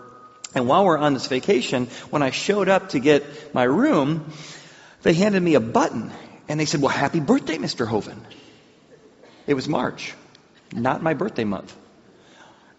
And 0.58 0.66
while 0.66 0.84
we're 0.84 0.98
on 0.98 1.14
this 1.14 1.28
vacation, 1.28 1.86
when 2.10 2.20
I 2.20 2.30
showed 2.30 2.68
up 2.68 2.88
to 2.90 2.98
get 2.98 3.54
my 3.54 3.62
room, 3.62 4.32
they 5.02 5.14
handed 5.14 5.40
me 5.40 5.54
a 5.54 5.60
button 5.60 6.10
and 6.48 6.58
they 6.58 6.64
said, 6.64 6.82
Well, 6.82 6.90
happy 6.90 7.20
birthday, 7.20 7.58
Mr. 7.58 7.86
Hovind. 7.86 8.20
It 9.46 9.54
was 9.54 9.68
March, 9.68 10.14
not 10.72 11.00
my 11.00 11.14
birthday 11.14 11.44
month. 11.44 11.74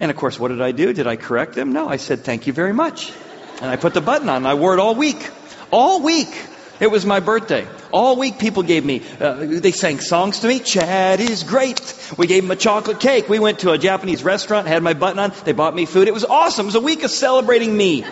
And 0.01 0.11
of 0.11 0.17
course, 0.17 0.37
what 0.37 0.49
did 0.49 0.61
I 0.61 0.73
do? 0.73 0.91
Did 0.91 1.07
I 1.07 1.15
correct 1.15 1.55
them? 1.55 1.71
No, 1.71 1.87
I 1.87 1.95
said, 1.95 2.25
Thank 2.25 2.47
you 2.47 2.53
very 2.53 2.73
much. 2.73 3.13
And 3.61 3.71
I 3.71 3.77
put 3.77 3.93
the 3.93 4.01
button 4.01 4.27
on 4.27 4.45
I 4.45 4.55
wore 4.55 4.73
it 4.73 4.79
all 4.81 4.95
week. 4.95 5.29
All 5.71 6.01
week. 6.01 6.35
It 6.79 6.89
was 6.89 7.05
my 7.05 7.19
birthday. 7.19 7.67
All 7.91 8.15
week 8.15 8.39
people 8.39 8.63
gave 8.63 8.85
me, 8.85 9.01
uh, 9.19 9.33
they 9.33 9.71
sang 9.71 9.99
songs 9.99 10.39
to 10.39 10.47
me. 10.47 10.59
Chad 10.59 11.19
is 11.19 11.43
great. 11.43 11.79
We 12.17 12.25
gave 12.25 12.43
him 12.43 12.51
a 12.51 12.55
chocolate 12.55 13.01
cake. 13.01 13.27
We 13.27 13.39
went 13.39 13.59
to 13.59 13.71
a 13.71 13.77
Japanese 13.77 14.23
restaurant, 14.23 14.67
had 14.67 14.81
my 14.81 14.93
button 14.93 15.19
on. 15.19 15.33
They 15.43 15.51
bought 15.51 15.75
me 15.75 15.85
food. 15.85 16.07
It 16.07 16.13
was 16.13 16.23
awesome. 16.23 16.65
It 16.65 16.67
was 16.67 16.75
a 16.75 16.81
week 16.81 17.03
of 17.03 17.11
celebrating 17.11 17.75
me. 17.75 18.05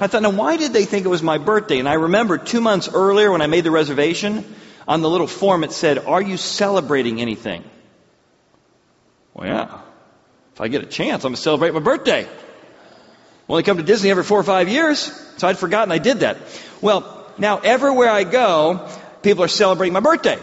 I 0.00 0.06
thought, 0.06 0.22
now 0.22 0.30
why 0.30 0.56
did 0.56 0.72
they 0.72 0.84
think 0.84 1.04
it 1.04 1.08
was 1.08 1.22
my 1.22 1.38
birthday? 1.38 1.78
And 1.78 1.88
I 1.88 1.94
remember 1.94 2.38
two 2.38 2.60
months 2.60 2.88
earlier 2.92 3.30
when 3.30 3.42
I 3.42 3.46
made 3.46 3.64
the 3.64 3.70
reservation, 3.70 4.44
on 4.86 5.00
the 5.00 5.08
little 5.08 5.26
form 5.26 5.64
it 5.64 5.72
said, 5.72 5.98
are 5.98 6.22
you 6.22 6.36
celebrating 6.36 7.20
anything? 7.20 7.64
Well, 9.34 9.46
yeah. 9.46 9.80
If 10.54 10.60
I 10.60 10.68
get 10.68 10.82
a 10.82 10.86
chance, 10.86 11.24
I'm 11.24 11.30
going 11.30 11.36
to 11.36 11.42
celebrate 11.42 11.72
my 11.72 11.80
birthday. 11.80 12.28
Only 13.48 13.62
come 13.62 13.76
to 13.78 13.82
Disney 13.82 14.10
every 14.10 14.24
four 14.24 14.38
or 14.38 14.44
five 14.44 14.68
years, 14.68 14.98
so 15.36 15.48
I'd 15.48 15.58
forgotten 15.58 15.92
I 15.92 15.98
did 15.98 16.20
that. 16.20 16.38
Well, 16.80 17.21
now, 17.38 17.58
everywhere 17.58 18.10
I 18.10 18.24
go, 18.24 18.88
people 19.22 19.44
are 19.44 19.48
celebrating 19.48 19.92
my 19.92 20.00
birthday. 20.00 20.38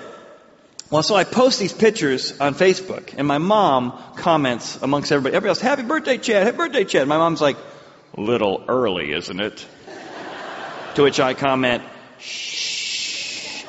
Well, 0.89 1.03
so 1.03 1.15
I 1.15 1.24
post 1.24 1.60
these 1.60 1.72
pictures 1.72 2.39
on 2.39 2.55
Facebook, 2.55 3.13
and 3.15 3.27
my 3.27 3.38
mom 3.38 3.93
comments 4.15 4.79
amongst 4.81 5.12
everybody. 5.12 5.36
Everybody 5.36 5.50
else, 5.50 5.62
"Happy 5.62 5.84
birthday, 5.84 6.17
Chad! 6.17 6.43
Happy 6.43 6.58
birthday, 6.58 6.84
Chad!" 6.84 7.08
My 7.08 7.17
mom's 7.17 7.41
like, 7.41 7.58
"Little 8.17 8.63
early, 8.67 9.12
isn't 9.13 9.39
it?" 9.39 9.65
to 10.96 11.03
which 11.03 11.19
I 11.19 11.36
comment, 11.36 11.84
"Shh." 12.19 13.63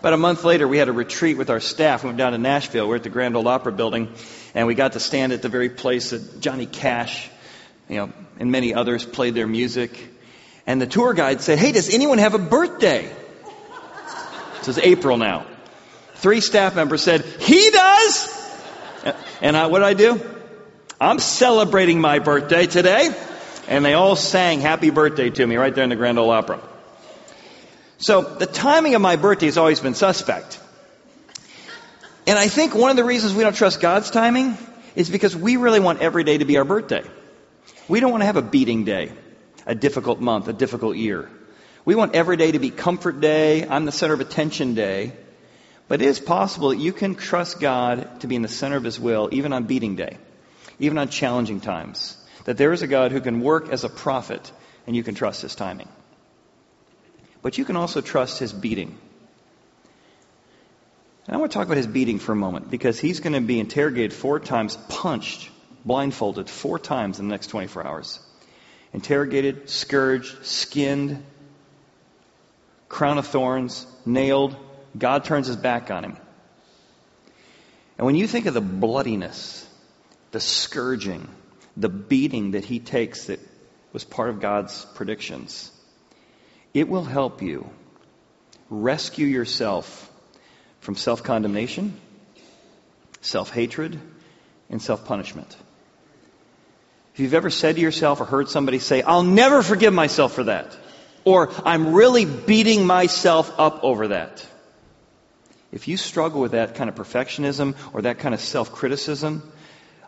About 0.00 0.12
a 0.12 0.18
month 0.18 0.44
later, 0.44 0.68
we 0.68 0.76
had 0.76 0.88
a 0.88 0.92
retreat 0.92 1.38
with 1.38 1.48
our 1.48 1.60
staff. 1.60 2.02
We 2.02 2.08
went 2.08 2.18
down 2.18 2.32
to 2.32 2.38
Nashville. 2.38 2.86
We're 2.86 2.96
at 2.96 3.02
the 3.02 3.08
Grand 3.08 3.34
Ole 3.34 3.48
Opry 3.48 3.72
Building, 3.72 4.12
and 4.54 4.66
we 4.66 4.74
got 4.74 4.92
to 4.92 5.00
stand 5.00 5.32
at 5.32 5.40
the 5.40 5.48
very 5.48 5.70
place 5.70 6.10
that 6.10 6.40
Johnny 6.40 6.66
Cash, 6.66 7.30
you 7.88 7.96
know, 7.96 8.12
and 8.38 8.52
many 8.52 8.74
others 8.74 9.06
played 9.06 9.34
their 9.34 9.46
music. 9.46 10.11
And 10.66 10.80
the 10.80 10.86
tour 10.86 11.12
guide 11.14 11.40
said, 11.40 11.58
"Hey, 11.58 11.72
does 11.72 11.92
anyone 11.92 12.18
have 12.18 12.34
a 12.34 12.38
birthday?" 12.38 13.10
This 14.64 14.78
is 14.78 14.78
April 14.78 15.16
now. 15.16 15.44
Three 16.14 16.40
staff 16.40 16.76
members 16.76 17.02
said, 17.02 17.24
He 17.24 17.70
does! 17.70 18.54
And 19.40 19.56
I, 19.56 19.66
what 19.66 19.80
did 19.80 19.86
I 19.86 19.94
do? 19.94 20.20
I'm 21.00 21.18
celebrating 21.18 22.00
my 22.00 22.20
birthday 22.20 22.66
today. 22.66 23.10
And 23.66 23.84
they 23.84 23.94
all 23.94 24.14
sang 24.14 24.60
happy 24.60 24.90
birthday 24.90 25.30
to 25.30 25.44
me 25.44 25.56
right 25.56 25.74
there 25.74 25.82
in 25.82 25.90
the 25.90 25.96
Grand 25.96 26.16
Ole 26.20 26.30
Opry. 26.30 26.58
So 27.98 28.22
the 28.22 28.46
timing 28.46 28.94
of 28.94 29.02
my 29.02 29.16
birthday 29.16 29.46
has 29.46 29.58
always 29.58 29.80
been 29.80 29.94
suspect. 29.94 30.60
And 32.28 32.38
I 32.38 32.46
think 32.46 32.72
one 32.72 32.92
of 32.92 32.96
the 32.96 33.04
reasons 33.04 33.34
we 33.34 33.42
don't 33.42 33.56
trust 33.56 33.80
God's 33.80 34.12
timing 34.12 34.56
is 34.94 35.10
because 35.10 35.34
we 35.34 35.56
really 35.56 35.80
want 35.80 36.02
every 36.02 36.22
day 36.22 36.38
to 36.38 36.44
be 36.44 36.56
our 36.56 36.64
birthday. 36.64 37.02
We 37.88 37.98
don't 37.98 38.12
want 38.12 38.20
to 38.20 38.26
have 38.26 38.36
a 38.36 38.42
beating 38.42 38.84
day, 38.84 39.10
a 39.66 39.74
difficult 39.74 40.20
month, 40.20 40.48
a 40.48 40.52
difficult 40.52 40.96
year. 40.96 41.30
We 41.84 41.94
want 41.94 42.14
every 42.14 42.36
day 42.36 42.52
to 42.52 42.58
be 42.58 42.70
comfort 42.70 43.20
day, 43.20 43.66
I'm 43.66 43.84
the 43.84 43.92
center 43.92 44.14
of 44.14 44.20
attention 44.20 44.74
day. 44.74 45.12
But 45.88 46.00
it 46.00 46.06
is 46.06 46.20
possible 46.20 46.70
that 46.70 46.78
you 46.78 46.92
can 46.92 47.16
trust 47.16 47.60
God 47.60 48.20
to 48.20 48.26
be 48.26 48.36
in 48.36 48.42
the 48.42 48.48
center 48.48 48.76
of 48.76 48.84
His 48.84 48.98
will, 48.98 49.28
even 49.32 49.52
on 49.52 49.64
beating 49.64 49.96
day, 49.96 50.16
even 50.78 50.96
on 50.96 51.08
challenging 51.08 51.60
times. 51.60 52.16
That 52.44 52.56
there 52.56 52.72
is 52.72 52.82
a 52.82 52.86
God 52.86 53.12
who 53.12 53.20
can 53.20 53.40
work 53.40 53.68
as 53.68 53.84
a 53.84 53.88
prophet, 53.88 54.50
and 54.86 54.96
you 54.96 55.02
can 55.02 55.14
trust 55.14 55.42
His 55.42 55.54
timing. 55.54 55.88
But 57.42 57.58
you 57.58 57.64
can 57.64 57.76
also 57.76 58.00
trust 58.00 58.38
His 58.38 58.52
beating. 58.52 58.96
And 61.26 61.36
I 61.36 61.38
want 61.38 61.52
to 61.52 61.58
talk 61.58 61.66
about 61.66 61.76
His 61.76 61.86
beating 61.86 62.18
for 62.18 62.32
a 62.32 62.36
moment, 62.36 62.70
because 62.70 62.98
He's 62.98 63.20
going 63.20 63.34
to 63.34 63.40
be 63.40 63.60
interrogated 63.60 64.12
four 64.12 64.40
times, 64.40 64.78
punched, 64.88 65.50
blindfolded 65.84 66.48
four 66.48 66.78
times 66.78 67.18
in 67.18 67.28
the 67.28 67.32
next 67.32 67.48
24 67.48 67.86
hours. 67.86 68.20
Interrogated, 68.92 69.70
scourged, 69.70 70.44
skinned, 70.44 71.24
crown 72.88 73.18
of 73.18 73.26
thorns, 73.26 73.86
nailed, 74.04 74.54
God 74.96 75.24
turns 75.24 75.46
his 75.46 75.56
back 75.56 75.90
on 75.90 76.04
him. 76.04 76.16
And 77.96 78.06
when 78.06 78.16
you 78.16 78.26
think 78.26 78.46
of 78.46 78.54
the 78.54 78.60
bloodiness, 78.60 79.66
the 80.30 80.40
scourging, 80.40 81.28
the 81.76 81.88
beating 81.88 82.52
that 82.52 82.64
he 82.64 82.80
takes 82.80 83.26
that 83.26 83.40
was 83.92 84.04
part 84.04 84.28
of 84.28 84.40
God's 84.40 84.84
predictions, 84.94 85.70
it 86.74 86.88
will 86.88 87.04
help 87.04 87.42
you 87.42 87.68
rescue 88.68 89.26
yourself 89.26 90.10
from 90.80 90.96
self 90.96 91.22
condemnation, 91.22 91.96
self 93.20 93.50
hatred, 93.50 93.98
and 94.68 94.82
self 94.82 95.04
punishment. 95.04 95.56
If 97.14 97.20
you've 97.20 97.34
ever 97.34 97.50
said 97.50 97.76
to 97.76 97.82
yourself 97.82 98.20
or 98.20 98.24
heard 98.24 98.48
somebody 98.48 98.78
say, 98.78 99.02
I'll 99.02 99.22
never 99.22 99.62
forgive 99.62 99.92
myself 99.92 100.32
for 100.32 100.44
that, 100.44 100.76
or 101.24 101.50
I'm 101.64 101.92
really 101.92 102.24
beating 102.24 102.86
myself 102.86 103.52
up 103.58 103.84
over 103.84 104.08
that, 104.08 104.46
if 105.72 105.88
you 105.88 105.96
struggle 105.96 106.40
with 106.40 106.52
that 106.52 106.74
kind 106.74 106.88
of 106.88 106.96
perfectionism 106.96 107.76
or 107.92 108.02
that 108.02 108.18
kind 108.18 108.34
of 108.34 108.40
self 108.40 108.72
criticism, 108.72 109.42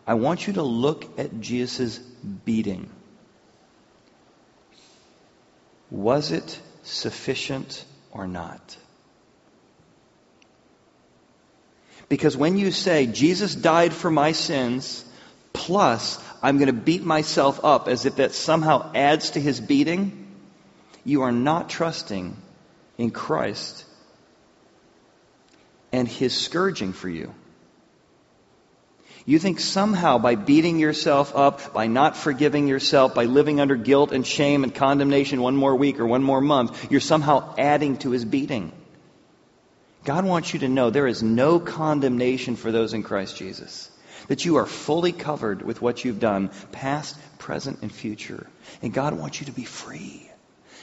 I 0.07 0.15
want 0.15 0.47
you 0.47 0.55
to 0.55 0.63
look 0.63 1.19
at 1.19 1.41
Jesus' 1.41 1.99
beating. 1.99 2.91
Was 5.91 6.31
it 6.31 6.59
sufficient 6.83 7.85
or 8.13 8.27
not? 8.27 8.77
Because 12.09 12.37
when 12.37 12.59
you 12.59 12.71
say, 12.71 13.07
Jesus 13.07 13.55
died 13.55 13.95
for 13.95 14.11
my 14.11 14.33
sins, 14.33 15.05
plus 15.53 16.23
I'm 16.45 16.59
going 16.59 16.67
to 16.67 16.75
beat 16.75 17.03
myself 17.03 17.65
up 17.65 17.89
as 17.89 18.05
if 18.05 18.17
that 18.17 18.35
somehow 18.35 18.93
adds 18.95 19.31
to 19.31 19.41
his 19.41 19.63
beating, 19.63 20.31
you 21.03 21.23
are 21.23 21.33
not 21.33 21.71
trusting 21.71 22.37
in 22.99 23.11
Christ 23.13 23.87
and 25.91 26.07
his 26.07 26.39
scourging 26.39 26.93
for 26.93 27.09
you. 27.09 27.33
You 29.25 29.39
think 29.39 29.59
somehow 29.59 30.19
by 30.19 30.35
beating 30.35 30.79
yourself 30.79 31.35
up, 31.35 31.73
by 31.73 31.87
not 31.87 32.15
forgiving 32.15 32.69
yourself, 32.69 33.15
by 33.15 33.25
living 33.25 33.59
under 33.59 33.75
guilt 33.75 34.13
and 34.13 34.27
shame 34.27 34.65
and 34.65 34.75
condemnation 34.75 35.41
one 35.41 35.57
more 35.57 35.75
week 35.75 35.99
or 35.99 36.07
one 36.07 36.23
more 36.23 36.43
month, 36.43 36.91
you're 36.91 37.01
somehow 37.01 37.55
adding 37.57 37.97
to 37.99 38.11
his 38.11 38.27
beating. 38.27 38.71
God 40.05 40.27
wants 40.27 40.53
you 40.53 40.61
to 40.61 40.69
know 40.69 40.91
there 40.91 41.07
is 41.07 41.23
no 41.23 41.59
condemnation 41.59 42.57
for 42.57 42.71
those 42.71 42.93
in 42.93 43.03
Christ 43.03 43.39
Jesus. 43.39 43.91
That 44.29 44.45
you 44.45 44.57
are 44.57 44.67
fully 44.67 45.13
covered 45.13 45.63
with 45.63 45.83
what 45.83 46.05
you've 46.05 46.21
done, 46.21 46.51
past, 46.73 47.17
present, 47.39 47.81
and 47.83 47.93
future. 47.93 48.47
And 48.83 48.93
God 48.93 49.15
wants 49.15 49.41
you 49.41 49.47
to 49.47 49.53
be 49.53 49.65
free. 49.65 50.31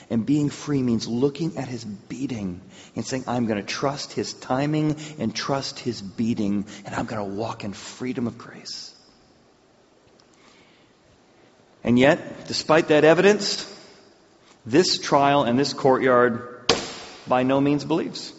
And 0.10 0.26
being 0.26 0.50
free 0.50 0.84
means 0.84 1.08
looking 1.08 1.58
at 1.58 1.70
his 1.70 1.86
beating 1.86 2.62
and 2.96 3.06
saying, 3.06 3.24
I'm 3.28 3.46
going 3.48 3.60
to 3.60 3.66
trust 3.66 4.12
his 4.12 4.34
timing 4.34 4.98
and 5.20 5.34
trust 5.34 5.80
his 5.80 6.02
beating, 6.02 6.66
and 6.86 6.94
I'm 6.94 7.06
going 7.06 7.26
to 7.26 7.36
walk 7.36 7.64
in 7.64 7.72
freedom 7.72 8.28
of 8.28 8.38
grace. 8.38 8.94
And 11.84 11.98
yet, 11.98 12.48
despite 12.48 12.90
that 12.90 13.04
evidence, 13.04 13.68
this 14.66 15.00
trial 15.00 15.44
and 15.44 15.58
this 15.58 15.74
courtyard 15.74 16.72
by 17.28 17.44
no 17.44 17.62
means 17.62 17.86
believes. 17.86 18.34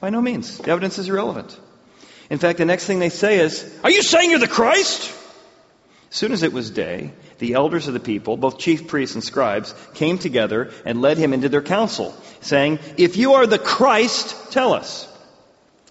By 0.00 0.10
no 0.10 0.20
means. 0.20 0.58
The 0.58 0.70
evidence 0.70 0.98
is 0.98 1.08
irrelevant. 1.08 1.58
In 2.30 2.38
fact, 2.38 2.58
the 2.58 2.64
next 2.64 2.86
thing 2.86 3.00
they 3.00 3.08
say 3.08 3.40
is, 3.40 3.78
Are 3.82 3.90
you 3.90 4.02
saying 4.02 4.30
you're 4.30 4.38
the 4.38 4.48
Christ? 4.48 5.12
As 6.10 6.16
soon 6.16 6.32
as 6.32 6.42
it 6.42 6.52
was 6.52 6.70
day, 6.70 7.12
the 7.38 7.54
elders 7.54 7.88
of 7.88 7.94
the 7.94 8.00
people, 8.00 8.36
both 8.36 8.58
chief 8.58 8.88
priests 8.88 9.14
and 9.14 9.22
scribes, 9.22 9.74
came 9.94 10.18
together 10.18 10.72
and 10.84 11.00
led 11.00 11.18
him 11.18 11.32
into 11.32 11.48
their 11.48 11.62
council, 11.62 12.14
saying, 12.40 12.78
If 12.96 13.16
you 13.16 13.34
are 13.34 13.46
the 13.46 13.58
Christ, 13.58 14.52
tell 14.52 14.72
us. 14.72 15.06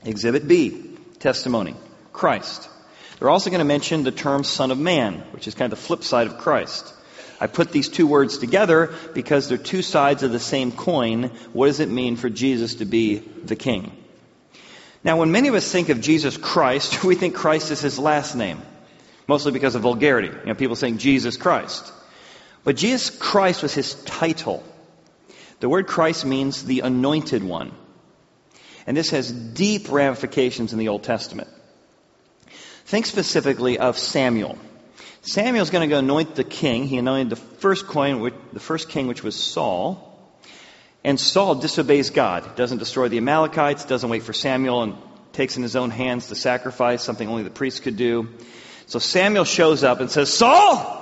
Exhibit 0.03 0.47
B, 0.47 0.97
testimony. 1.19 1.75
Christ. 2.13 2.69
They're 3.17 3.29
also 3.29 3.49
going 3.49 3.59
to 3.59 3.65
mention 3.65 4.03
the 4.03 4.11
term 4.11 4.43
Son 4.43 4.71
of 4.71 4.77
Man, 4.77 5.15
which 5.31 5.47
is 5.47 5.55
kind 5.55 5.71
of 5.71 5.77
the 5.77 5.85
flip 5.85 6.03
side 6.03 6.27
of 6.27 6.37
Christ. 6.37 6.93
I 7.41 7.47
put 7.47 7.71
these 7.71 7.87
two 7.89 8.07
words 8.07 8.37
together 8.37 8.93
because 9.13 9.47
they're 9.47 9.57
two 9.57 9.81
sides 9.81 10.23
of 10.23 10.31
the 10.31 10.39
same 10.39 10.71
coin. 10.71 11.31
What 11.53 11.67
does 11.67 11.79
it 11.79 11.89
mean 11.89 12.17
for 12.17 12.29
Jesus 12.29 12.75
to 12.75 12.85
be 12.85 13.17
the 13.17 13.55
King? 13.55 13.91
Now, 15.03 15.17
when 15.17 15.31
many 15.31 15.47
of 15.47 15.55
us 15.55 15.71
think 15.71 15.89
of 15.89 16.01
Jesus 16.01 16.37
Christ, 16.37 17.03
we 17.03 17.15
think 17.15 17.35
Christ 17.35 17.71
is 17.71 17.81
his 17.81 17.97
last 17.99 18.35
name 18.35 18.61
mostly 19.29 19.51
because 19.51 19.75
of 19.75 19.83
vulgarity. 19.83 20.27
You 20.27 20.45
know, 20.47 20.55
people 20.55 20.75
saying 20.75 20.97
Jesus 20.97 21.37
Christ. 21.37 21.93
But 22.63 22.75
Jesus 22.75 23.15
Christ 23.15 23.61
was 23.61 23.73
his 23.75 23.93
title. 23.93 24.63
The 25.59 25.69
word 25.69 25.85
Christ 25.85 26.25
means 26.25 26.63
the 26.63 26.79
anointed 26.79 27.43
one. 27.43 27.71
And 28.87 28.97
this 28.97 29.11
has 29.11 29.31
deep 29.31 29.91
ramifications 29.91 30.73
in 30.73 30.79
the 30.79 30.87
Old 30.87 31.03
Testament. 31.03 31.47
Think 32.85 33.05
specifically 33.05 33.77
of 33.77 33.99
Samuel. 33.99 34.57
Samuel's 35.21 35.69
going 35.69 35.87
to 35.87 35.93
go 35.93 35.99
anoint 35.99 36.33
the 36.33 36.43
king. 36.43 36.85
He 36.85 36.97
anointed 36.97 37.29
the 37.29 37.35
first 37.35 37.85
coin, 37.85 38.33
the 38.51 38.59
first 38.59 38.89
king, 38.89 39.05
which 39.05 39.23
was 39.23 39.35
Saul. 39.35 40.08
And 41.03 41.19
Saul 41.19 41.55
disobeys 41.55 42.09
God. 42.09 42.55
Doesn't 42.55 42.77
destroy 42.77 43.07
the 43.07 43.17
Amalekites, 43.17 43.85
doesn't 43.85 44.09
wait 44.09 44.23
for 44.23 44.33
Samuel 44.33 44.83
and 44.83 44.95
takes 45.31 45.55
in 45.55 45.63
his 45.63 45.75
own 45.75 45.89
hands 45.89 46.27
the 46.27 46.35
sacrifice, 46.35 47.03
something 47.03 47.27
only 47.27 47.43
the 47.43 47.49
priest 47.49 47.83
could 47.83 47.95
do. 47.95 48.29
So 48.87 48.99
Samuel 48.99 49.45
shows 49.45 49.83
up 49.83 50.01
and 50.01 50.09
says, 50.11 50.33
Saul, 50.33 50.97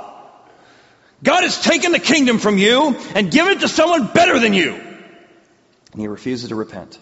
God 1.23 1.43
has 1.43 1.61
taken 1.61 1.91
the 1.91 1.99
kingdom 1.99 2.37
from 2.37 2.57
you 2.57 2.95
and 3.15 3.31
given 3.31 3.53
it 3.57 3.61
to 3.61 3.67
someone 3.67 4.07
better 4.13 4.39
than 4.39 4.53
you. 4.53 4.73
And 4.73 6.01
he 6.01 6.07
refuses 6.07 6.49
to 6.49 6.55
repent. 6.55 6.99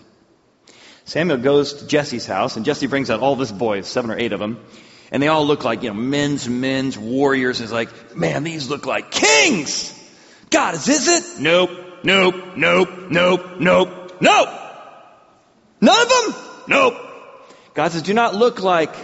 Samuel 1.04 1.38
goes 1.38 1.74
to 1.74 1.88
Jesse's 1.88 2.26
house, 2.26 2.56
and 2.56 2.66
Jesse 2.66 2.88
brings 2.88 3.10
out 3.10 3.20
all 3.20 3.34
of 3.34 3.40
his 3.40 3.52
boys, 3.52 3.88
seven 3.88 4.10
or 4.10 4.18
eight 4.18 4.32
of 4.32 4.40
them, 4.40 4.66
and 5.12 5.22
they 5.22 5.28
all 5.28 5.46
look 5.46 5.64
like, 5.64 5.84
you 5.84 5.90
know, 5.90 5.96
men's 5.96 6.50
men's 6.50 6.98
warriors. 6.98 7.60
He's 7.60 7.72
like, 7.72 8.16
man, 8.16 8.44
these 8.44 8.70
look 8.70 8.86
like 8.88 9.12
kings. 9.12 9.94
God, 10.50 10.74
is 10.76 11.08
it? 11.08 11.42
Nope, 11.42 11.70
nope, 12.06 12.56
nope, 12.56 12.90
nope, 13.10 13.60
nope, 13.60 14.12
nope. 14.22 14.50
None 15.82 16.02
of 16.02 16.10
them? 16.10 16.44
Nope. 16.68 16.94
God 17.74 17.92
says, 17.92 18.02
do 18.02 18.14
not 18.14 18.34
look 18.34 18.62
like 18.62 18.96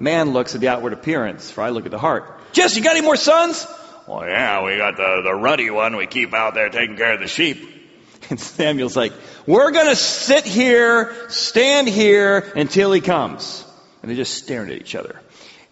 man 0.00 0.32
looks 0.32 0.54
at 0.54 0.60
the 0.60 0.68
outward 0.68 0.92
appearance, 0.92 1.50
for 1.50 1.62
I 1.62 1.70
look 1.70 1.84
at 1.84 1.90
the 1.90 1.98
heart. 1.98 2.40
Jesse, 2.52 2.78
you 2.78 2.84
got 2.84 2.96
any 2.96 3.04
more 3.04 3.16
sons? 3.16 3.66
Well, 4.06 4.26
yeah, 4.26 4.64
we 4.64 4.76
got 4.76 4.96
the, 4.96 5.22
the 5.24 5.34
ruddy 5.34 5.70
one 5.70 5.96
we 5.96 6.06
keep 6.06 6.34
out 6.34 6.54
there 6.54 6.68
taking 6.68 6.96
care 6.96 7.14
of 7.14 7.20
the 7.20 7.28
sheep. 7.28 7.76
And 8.28 8.38
Samuel's 8.38 8.96
like, 8.96 9.12
we're 9.44 9.72
going 9.72 9.88
to 9.88 9.96
sit 9.96 10.44
here, 10.44 11.28
stand 11.30 11.88
here 11.88 12.52
until 12.54 12.92
he 12.92 13.00
comes. 13.00 13.64
And 14.00 14.08
they're 14.08 14.16
just 14.16 14.34
staring 14.34 14.70
at 14.70 14.76
each 14.76 14.94
other. 14.94 15.20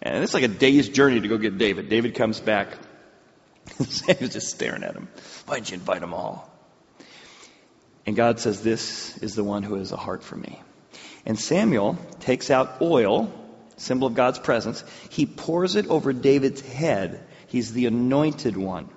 And 0.01 0.21
it's 0.23 0.33
like 0.33 0.43
a 0.43 0.49
day's 0.49 0.89
journey 0.89 1.21
to 1.21 1.27
go 1.29 1.37
get 1.37 1.57
David. 1.57 1.87
David 1.87 2.15
comes 2.15 2.41
back. 2.41 2.77
Samuel's 3.79 4.33
just 4.33 4.49
staring 4.49 4.83
at 4.83 4.93
him. 4.93 5.07
Why'd 5.45 5.69
you 5.69 5.75
invite 5.75 6.01
them 6.01 6.13
all? 6.13 6.48
And 8.05 8.15
God 8.15 8.39
says, 8.39 8.61
This 8.61 9.17
is 9.19 9.35
the 9.35 9.43
one 9.43 9.63
who 9.63 9.75
has 9.75 9.91
a 9.91 9.97
heart 9.97 10.23
for 10.23 10.35
me. 10.35 10.61
And 11.25 11.37
Samuel 11.37 11.97
takes 12.19 12.49
out 12.49 12.81
oil, 12.81 13.33
symbol 13.77 14.07
of 14.07 14.15
God's 14.15 14.39
presence. 14.39 14.83
He 15.09 15.25
pours 15.25 15.75
it 15.75 15.87
over 15.87 16.13
David's 16.13 16.61
head. 16.61 17.23
He's 17.47 17.73
the 17.73 17.85
anointed 17.85 18.57
one. 18.57 18.89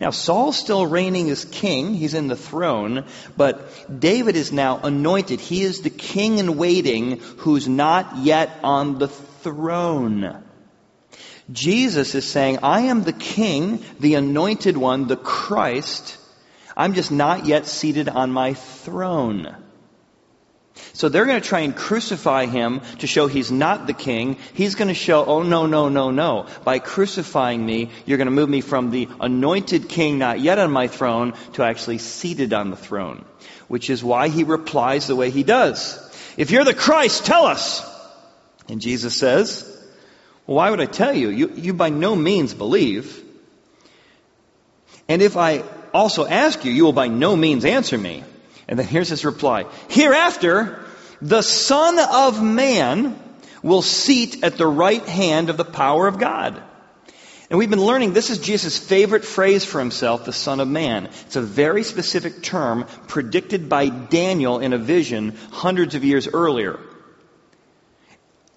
Now, 0.00 0.10
Saul's 0.10 0.58
still 0.58 0.86
reigning 0.86 1.30
as 1.30 1.44
king. 1.44 1.94
He's 1.94 2.14
in 2.14 2.26
the 2.26 2.36
throne. 2.36 3.04
But 3.36 4.00
David 4.00 4.34
is 4.34 4.50
now 4.50 4.80
anointed. 4.82 5.40
He 5.40 5.62
is 5.62 5.82
the 5.82 5.90
king 5.90 6.38
in 6.38 6.56
waiting 6.56 7.20
who's 7.38 7.68
not 7.68 8.16
yet 8.18 8.50
on 8.64 8.98
the 8.98 9.08
throne. 9.08 10.42
Jesus 11.50 12.14
is 12.14 12.28
saying, 12.28 12.60
I 12.62 12.82
am 12.82 13.04
the 13.04 13.12
king, 13.12 13.84
the 14.00 14.14
anointed 14.14 14.76
one, 14.76 15.06
the 15.06 15.16
Christ. 15.16 16.16
I'm 16.76 16.94
just 16.94 17.10
not 17.10 17.46
yet 17.46 17.66
seated 17.66 18.08
on 18.08 18.30
my 18.30 18.54
throne. 18.54 19.56
So 20.94 21.08
they're 21.08 21.26
going 21.26 21.40
to 21.40 21.46
try 21.46 21.60
and 21.60 21.76
crucify 21.76 22.46
him 22.46 22.80
to 22.98 23.06
show 23.06 23.26
he's 23.26 23.50
not 23.50 23.86
the 23.86 23.92
king. 23.92 24.38
He's 24.54 24.74
going 24.74 24.88
to 24.88 24.94
show, 24.94 25.24
oh 25.24 25.42
no, 25.42 25.66
no, 25.66 25.88
no, 25.88 26.10
no. 26.10 26.46
By 26.64 26.78
crucifying 26.78 27.64
me, 27.64 27.90
you're 28.06 28.18
going 28.18 28.26
to 28.26 28.32
move 28.32 28.48
me 28.48 28.60
from 28.60 28.90
the 28.90 29.08
anointed 29.20 29.88
king 29.88 30.18
not 30.18 30.40
yet 30.40 30.58
on 30.58 30.70
my 30.70 30.88
throne 30.88 31.34
to 31.54 31.62
actually 31.62 31.98
seated 31.98 32.52
on 32.52 32.70
the 32.70 32.76
throne. 32.76 33.24
Which 33.68 33.90
is 33.90 34.02
why 34.02 34.28
he 34.28 34.44
replies 34.44 35.06
the 35.06 35.16
way 35.16 35.30
he 35.30 35.42
does. 35.42 35.98
If 36.36 36.50
you're 36.50 36.64
the 36.64 36.74
Christ, 36.74 37.26
tell 37.26 37.46
us. 37.46 37.88
And 38.68 38.80
Jesus 38.80 39.18
says, 39.18 39.68
well, 40.46 40.56
why 40.56 40.70
would 40.70 40.80
I 40.80 40.86
tell 40.86 41.12
you? 41.14 41.28
You, 41.28 41.52
you 41.54 41.74
by 41.74 41.90
no 41.90 42.16
means 42.16 42.54
believe. 42.54 43.22
And 45.08 45.20
if 45.20 45.36
I 45.36 45.62
also 45.92 46.26
ask 46.26 46.64
you, 46.64 46.72
you 46.72 46.84
will 46.84 46.92
by 46.92 47.08
no 47.08 47.36
means 47.36 47.64
answer 47.64 47.98
me. 47.98 48.24
And 48.68 48.78
then 48.78 48.86
here's 48.86 49.08
his 49.08 49.24
reply. 49.24 49.66
Hereafter, 49.88 50.84
the 51.20 51.42
Son 51.42 51.98
of 51.98 52.42
Man 52.42 53.18
will 53.62 53.82
seat 53.82 54.42
at 54.42 54.56
the 54.56 54.66
right 54.66 55.04
hand 55.06 55.50
of 55.50 55.56
the 55.56 55.64
power 55.64 56.06
of 56.06 56.18
God. 56.18 56.62
And 57.50 57.58
we've 57.58 57.68
been 57.70 57.84
learning 57.84 58.14
this 58.14 58.30
is 58.30 58.38
Jesus' 58.38 58.78
favorite 58.78 59.26
phrase 59.26 59.62
for 59.62 59.78
himself, 59.78 60.24
the 60.24 60.32
Son 60.32 60.58
of 60.58 60.68
Man. 60.68 61.06
It's 61.26 61.36
a 61.36 61.42
very 61.42 61.82
specific 61.82 62.42
term 62.42 62.86
predicted 63.08 63.68
by 63.68 63.90
Daniel 63.90 64.58
in 64.58 64.72
a 64.72 64.78
vision 64.78 65.36
hundreds 65.50 65.94
of 65.94 66.02
years 66.02 66.26
earlier. 66.26 66.80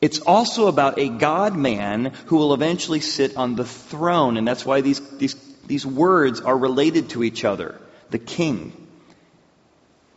It's 0.02 0.20
also 0.20 0.68
about 0.68 0.98
a 0.98 1.10
God 1.10 1.56
man 1.56 2.14
who 2.28 2.38
will 2.38 2.54
eventually 2.54 3.02
sit 3.02 3.36
on 3.36 3.56
the 3.56 3.66
throne. 3.66 4.38
And 4.38 4.48
that's 4.48 4.66
why 4.66 4.82
these, 4.82 5.02
these, 5.18 5.36
these 5.68 5.86
words 5.86 6.42
are 6.42 6.58
related 6.58 7.10
to 7.10 7.24
each 7.24 7.44
other. 7.46 7.80
The 8.10 8.20
king. 8.20 8.74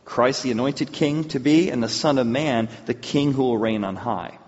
Christ, 0.04 0.42
the 0.42 0.50
anointed 0.50 0.92
king 0.92 1.24
to 1.28 1.38
be, 1.38 1.70
and 1.70 1.82
the 1.82 1.88
Son 1.88 2.18
of 2.18 2.26
Man, 2.26 2.68
the 2.86 2.94
king 2.94 3.32
who 3.32 3.42
will 3.42 3.58
reign 3.58 3.84
on 3.84 3.94
high. 3.96 4.38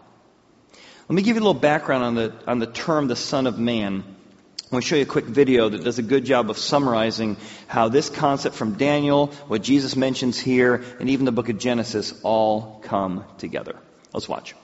Let 1.09 1.15
me 1.17 1.23
give 1.23 1.37
you 1.37 1.43
a 1.43 1.45
little 1.45 1.61
background 1.61 2.05
on 2.05 2.15
the, 2.15 2.33
on 2.47 2.59
the 2.61 2.67
term 2.67 3.09
the 3.09 3.17
Son 3.17 3.47
of 3.47 3.59
Man. 3.59 4.05
I 4.71 4.75
want 4.75 4.85
to 4.85 4.89
show 4.89 4.95
you 4.95 5.03
a 5.03 5.07
quick 5.07 5.25
video 5.25 5.69
that 5.69 5.83
does 5.83 5.99
a 5.99 6.03
good 6.03 6.25
job 6.25 6.49
of 6.49 6.57
summarizing 6.57 7.37
how 7.67 7.89
this 7.89 8.09
concept 8.09 8.55
from 8.55 8.75
Daniel, 8.75 9.27
what 9.49 9.63
Jesus 9.63 9.97
mentions 9.97 10.39
here, 10.39 10.85
and 11.01 11.11
even 11.11 11.25
the 11.25 11.33
book 11.33 11.49
of 11.49 11.59
Genesis 11.59 12.15
all 12.23 12.81
come 12.85 13.25
together. 13.39 13.75
Let's 14.15 14.29
watch. 14.29 14.55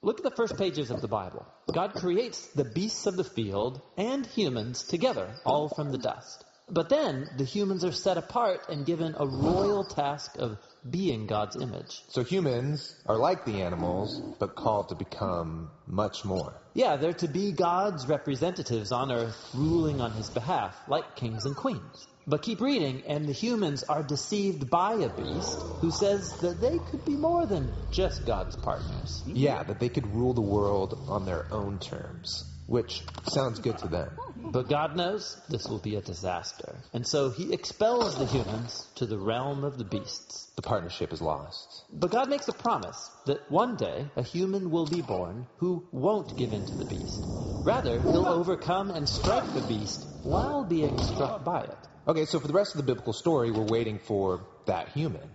Look 0.00 0.18
at 0.18 0.24
the 0.24 0.36
first 0.36 0.56
pages 0.56 0.92
of 0.92 1.00
the 1.00 1.08
Bible. 1.08 1.44
God 1.74 1.92
creates 1.92 2.46
the 2.54 2.64
beasts 2.64 3.06
of 3.06 3.16
the 3.16 3.24
field 3.24 3.82
and 3.96 4.24
humans 4.24 4.84
together, 4.84 5.34
all 5.44 5.68
from 5.68 5.90
the 5.90 5.98
dust. 5.98 6.44
But 6.70 6.88
then 6.88 7.28
the 7.36 7.44
humans 7.44 7.84
are 7.84 7.92
set 7.92 8.18
apart 8.18 8.68
and 8.68 8.84
given 8.84 9.14
a 9.18 9.26
royal 9.26 9.84
task 9.84 10.36
of 10.38 10.58
being 10.88 11.26
God's 11.26 11.56
image. 11.56 12.02
So 12.08 12.22
humans 12.22 12.94
are 13.06 13.16
like 13.16 13.44
the 13.44 13.62
animals, 13.62 14.20
but 14.38 14.54
called 14.54 14.90
to 14.90 14.94
become 14.94 15.70
much 15.86 16.24
more. 16.24 16.54
Yeah, 16.74 16.96
they're 16.96 17.14
to 17.14 17.28
be 17.28 17.52
God's 17.52 18.06
representatives 18.06 18.92
on 18.92 19.10
earth, 19.10 19.50
ruling 19.54 20.00
on 20.00 20.12
his 20.12 20.30
behalf, 20.30 20.76
like 20.88 21.16
kings 21.16 21.44
and 21.44 21.56
queens. 21.56 22.06
But 22.26 22.42
keep 22.42 22.60
reading, 22.60 23.04
and 23.06 23.24
the 23.24 23.32
humans 23.32 23.84
are 23.84 24.02
deceived 24.02 24.68
by 24.68 24.92
a 24.92 25.08
beast 25.08 25.64
who 25.80 25.90
says 25.90 26.30
that 26.40 26.60
they 26.60 26.78
could 26.78 27.04
be 27.06 27.16
more 27.16 27.46
than 27.46 27.72
just 27.90 28.26
God's 28.26 28.54
partners. 28.56 29.22
Yeah, 29.26 29.62
that 29.62 29.80
they 29.80 29.88
could 29.88 30.06
rule 30.14 30.34
the 30.34 30.42
world 30.42 30.98
on 31.08 31.24
their 31.24 31.46
own 31.50 31.78
terms, 31.78 32.44
which 32.66 33.02
sounds 33.24 33.60
good 33.60 33.78
to 33.78 33.88
them. 33.88 34.10
But 34.44 34.68
God 34.68 34.96
knows 34.96 35.40
this 35.48 35.66
will 35.68 35.78
be 35.78 35.96
a 35.96 36.00
disaster. 36.00 36.76
And 36.92 37.06
so 37.06 37.30
he 37.30 37.52
expels 37.52 38.16
the 38.16 38.26
humans 38.26 38.88
to 38.96 39.06
the 39.06 39.18
realm 39.18 39.64
of 39.64 39.78
the 39.78 39.84
beasts. 39.84 40.50
The 40.56 40.62
partnership 40.62 41.12
is 41.12 41.20
lost. 41.20 41.84
But 41.92 42.10
God 42.10 42.28
makes 42.28 42.48
a 42.48 42.52
promise 42.52 43.10
that 43.26 43.50
one 43.50 43.76
day 43.76 44.06
a 44.16 44.22
human 44.22 44.70
will 44.70 44.86
be 44.86 45.02
born 45.02 45.46
who 45.58 45.86
won't 45.92 46.36
give 46.36 46.52
in 46.52 46.64
to 46.66 46.74
the 46.76 46.84
beast. 46.84 47.26
Rather, 47.64 48.00
he'll 48.00 48.26
overcome 48.26 48.90
and 48.90 49.08
strike 49.08 49.52
the 49.52 49.60
beast 49.62 50.06
while 50.22 50.64
being 50.64 50.98
struck 50.98 51.44
by 51.44 51.62
it. 51.62 51.78
Okay, 52.06 52.24
so 52.24 52.40
for 52.40 52.46
the 52.46 52.54
rest 52.54 52.74
of 52.74 52.78
the 52.78 52.86
biblical 52.86 53.12
story, 53.12 53.50
we're 53.50 53.62
waiting 53.64 53.98
for 53.98 54.46
that 54.66 54.88
human. 54.88 55.28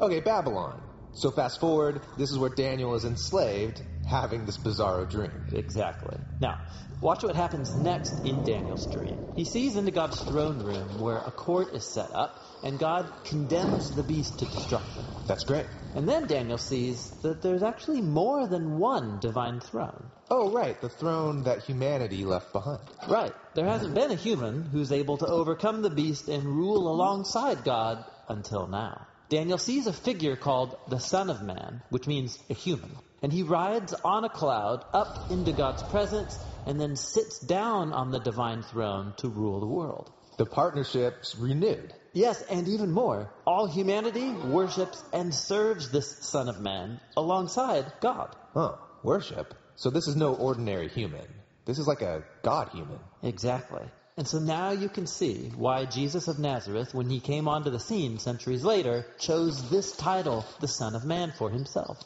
Okay, 0.00 0.20
Babylon. 0.20 0.80
So 1.12 1.30
fast 1.30 1.60
forward, 1.60 2.00
this 2.16 2.30
is 2.30 2.38
where 2.38 2.50
Daniel 2.50 2.94
is 2.94 3.04
enslaved, 3.04 3.82
having 4.12 4.46
this 4.46 4.58
bizarro 4.58 5.10
dream. 5.10 5.32
Exactly. 5.52 6.16
Now, 6.38 6.60
watch 7.00 7.24
what 7.24 7.34
happens 7.34 7.74
next 7.74 8.24
in 8.24 8.44
Daniel's 8.44 8.86
dream. 8.86 9.26
He 9.34 9.44
sees 9.44 9.74
into 9.74 9.90
God's 9.90 10.20
throne 10.20 10.58
room 10.58 11.00
where 11.00 11.18
a 11.18 11.32
court 11.32 11.74
is 11.74 11.84
set 11.84 12.14
up, 12.14 12.38
and 12.62 12.78
God 12.78 13.10
condemns 13.24 13.90
the 13.90 14.04
beast 14.04 14.38
to 14.38 14.44
destruction. 14.44 15.02
That's 15.26 15.44
great. 15.44 15.66
And 15.94 16.08
then 16.08 16.26
Daniel 16.26 16.58
sees 16.58 17.10
that 17.22 17.42
there's 17.42 17.62
actually 17.62 18.00
more 18.00 18.46
than 18.46 18.78
one 18.78 19.18
divine 19.20 19.60
throne. 19.60 20.10
Oh, 20.30 20.50
right, 20.50 20.80
the 20.80 20.88
throne 20.88 21.44
that 21.44 21.64
humanity 21.64 22.24
left 22.24 22.52
behind. 22.52 22.80
Right. 23.08 23.34
There 23.54 23.66
hasn't 23.66 23.94
been 23.94 24.10
a 24.10 24.14
human 24.14 24.64
who's 24.64 24.92
able 24.92 25.18
to 25.18 25.26
overcome 25.26 25.82
the 25.82 25.90
beast 25.90 26.28
and 26.28 26.44
rule 26.44 26.88
alongside 26.88 27.64
God 27.64 28.04
until 28.28 28.66
now. 28.66 29.06
Daniel 29.32 29.56
sees 29.56 29.86
a 29.86 29.94
figure 29.94 30.36
called 30.36 30.76
the 30.88 30.98
Son 30.98 31.30
of 31.30 31.40
Man, 31.42 31.80
which 31.88 32.06
means 32.06 32.38
a 32.50 32.52
human. 32.52 32.90
And 33.22 33.32
he 33.32 33.42
rides 33.42 33.94
on 34.04 34.24
a 34.24 34.28
cloud 34.28 34.84
up 34.92 35.30
into 35.30 35.52
God's 35.52 35.82
presence 35.84 36.38
and 36.66 36.78
then 36.78 36.96
sits 36.96 37.38
down 37.38 37.94
on 37.94 38.10
the 38.10 38.20
divine 38.20 38.62
throne 38.62 39.14
to 39.16 39.30
rule 39.30 39.58
the 39.58 39.66
world. 39.66 40.12
The 40.36 40.44
partnership's 40.44 41.34
renewed. 41.34 41.94
Yes, 42.12 42.42
and 42.42 42.68
even 42.68 42.92
more. 42.92 43.32
All 43.46 43.66
humanity 43.66 44.28
worships 44.32 45.02
and 45.14 45.34
serves 45.34 45.90
this 45.90 46.18
Son 46.18 46.50
of 46.50 46.60
Man 46.60 47.00
alongside 47.16 47.90
God. 48.02 48.36
Oh, 48.54 48.78
worship? 49.02 49.54
So 49.76 49.88
this 49.88 50.08
is 50.08 50.14
no 50.14 50.34
ordinary 50.34 50.90
human. 50.90 51.26
This 51.64 51.78
is 51.78 51.86
like 51.86 52.02
a 52.02 52.22
God 52.42 52.68
human. 52.68 52.98
Exactly. 53.22 53.86
And 54.16 54.28
so 54.28 54.38
now 54.38 54.72
you 54.72 54.90
can 54.90 55.06
see 55.06 55.50
why 55.56 55.86
Jesus 55.86 56.28
of 56.28 56.38
Nazareth, 56.38 56.92
when 56.92 57.08
he 57.08 57.18
came 57.18 57.48
onto 57.48 57.70
the 57.70 57.80
scene 57.80 58.18
centuries 58.18 58.62
later, 58.62 59.06
chose 59.18 59.70
this 59.70 59.92
title, 59.92 60.44
the 60.60 60.68
Son 60.68 60.94
of 60.94 61.04
Man, 61.04 61.32
for 61.38 61.48
himself. 61.48 61.98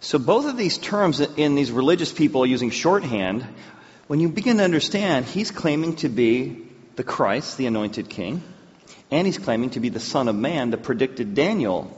So 0.00 0.18
both 0.18 0.46
of 0.46 0.56
these 0.56 0.78
terms 0.78 1.20
in 1.20 1.54
these 1.54 1.70
religious 1.70 2.10
people 2.10 2.46
using 2.46 2.70
shorthand, 2.70 3.46
when 4.08 4.18
you 4.18 4.30
begin 4.30 4.56
to 4.56 4.64
understand, 4.64 5.26
he's 5.26 5.50
claiming 5.50 5.96
to 5.96 6.08
be 6.08 6.66
the 6.96 7.04
Christ, 7.04 7.58
the 7.58 7.66
anointed 7.66 8.08
king, 8.08 8.42
and 9.10 9.26
he's 9.26 9.38
claiming 9.38 9.70
to 9.70 9.80
be 9.80 9.90
the 9.90 10.00
Son 10.00 10.28
of 10.28 10.34
Man, 10.34 10.70
the 10.70 10.78
predicted 10.78 11.34
Daniel 11.34 11.96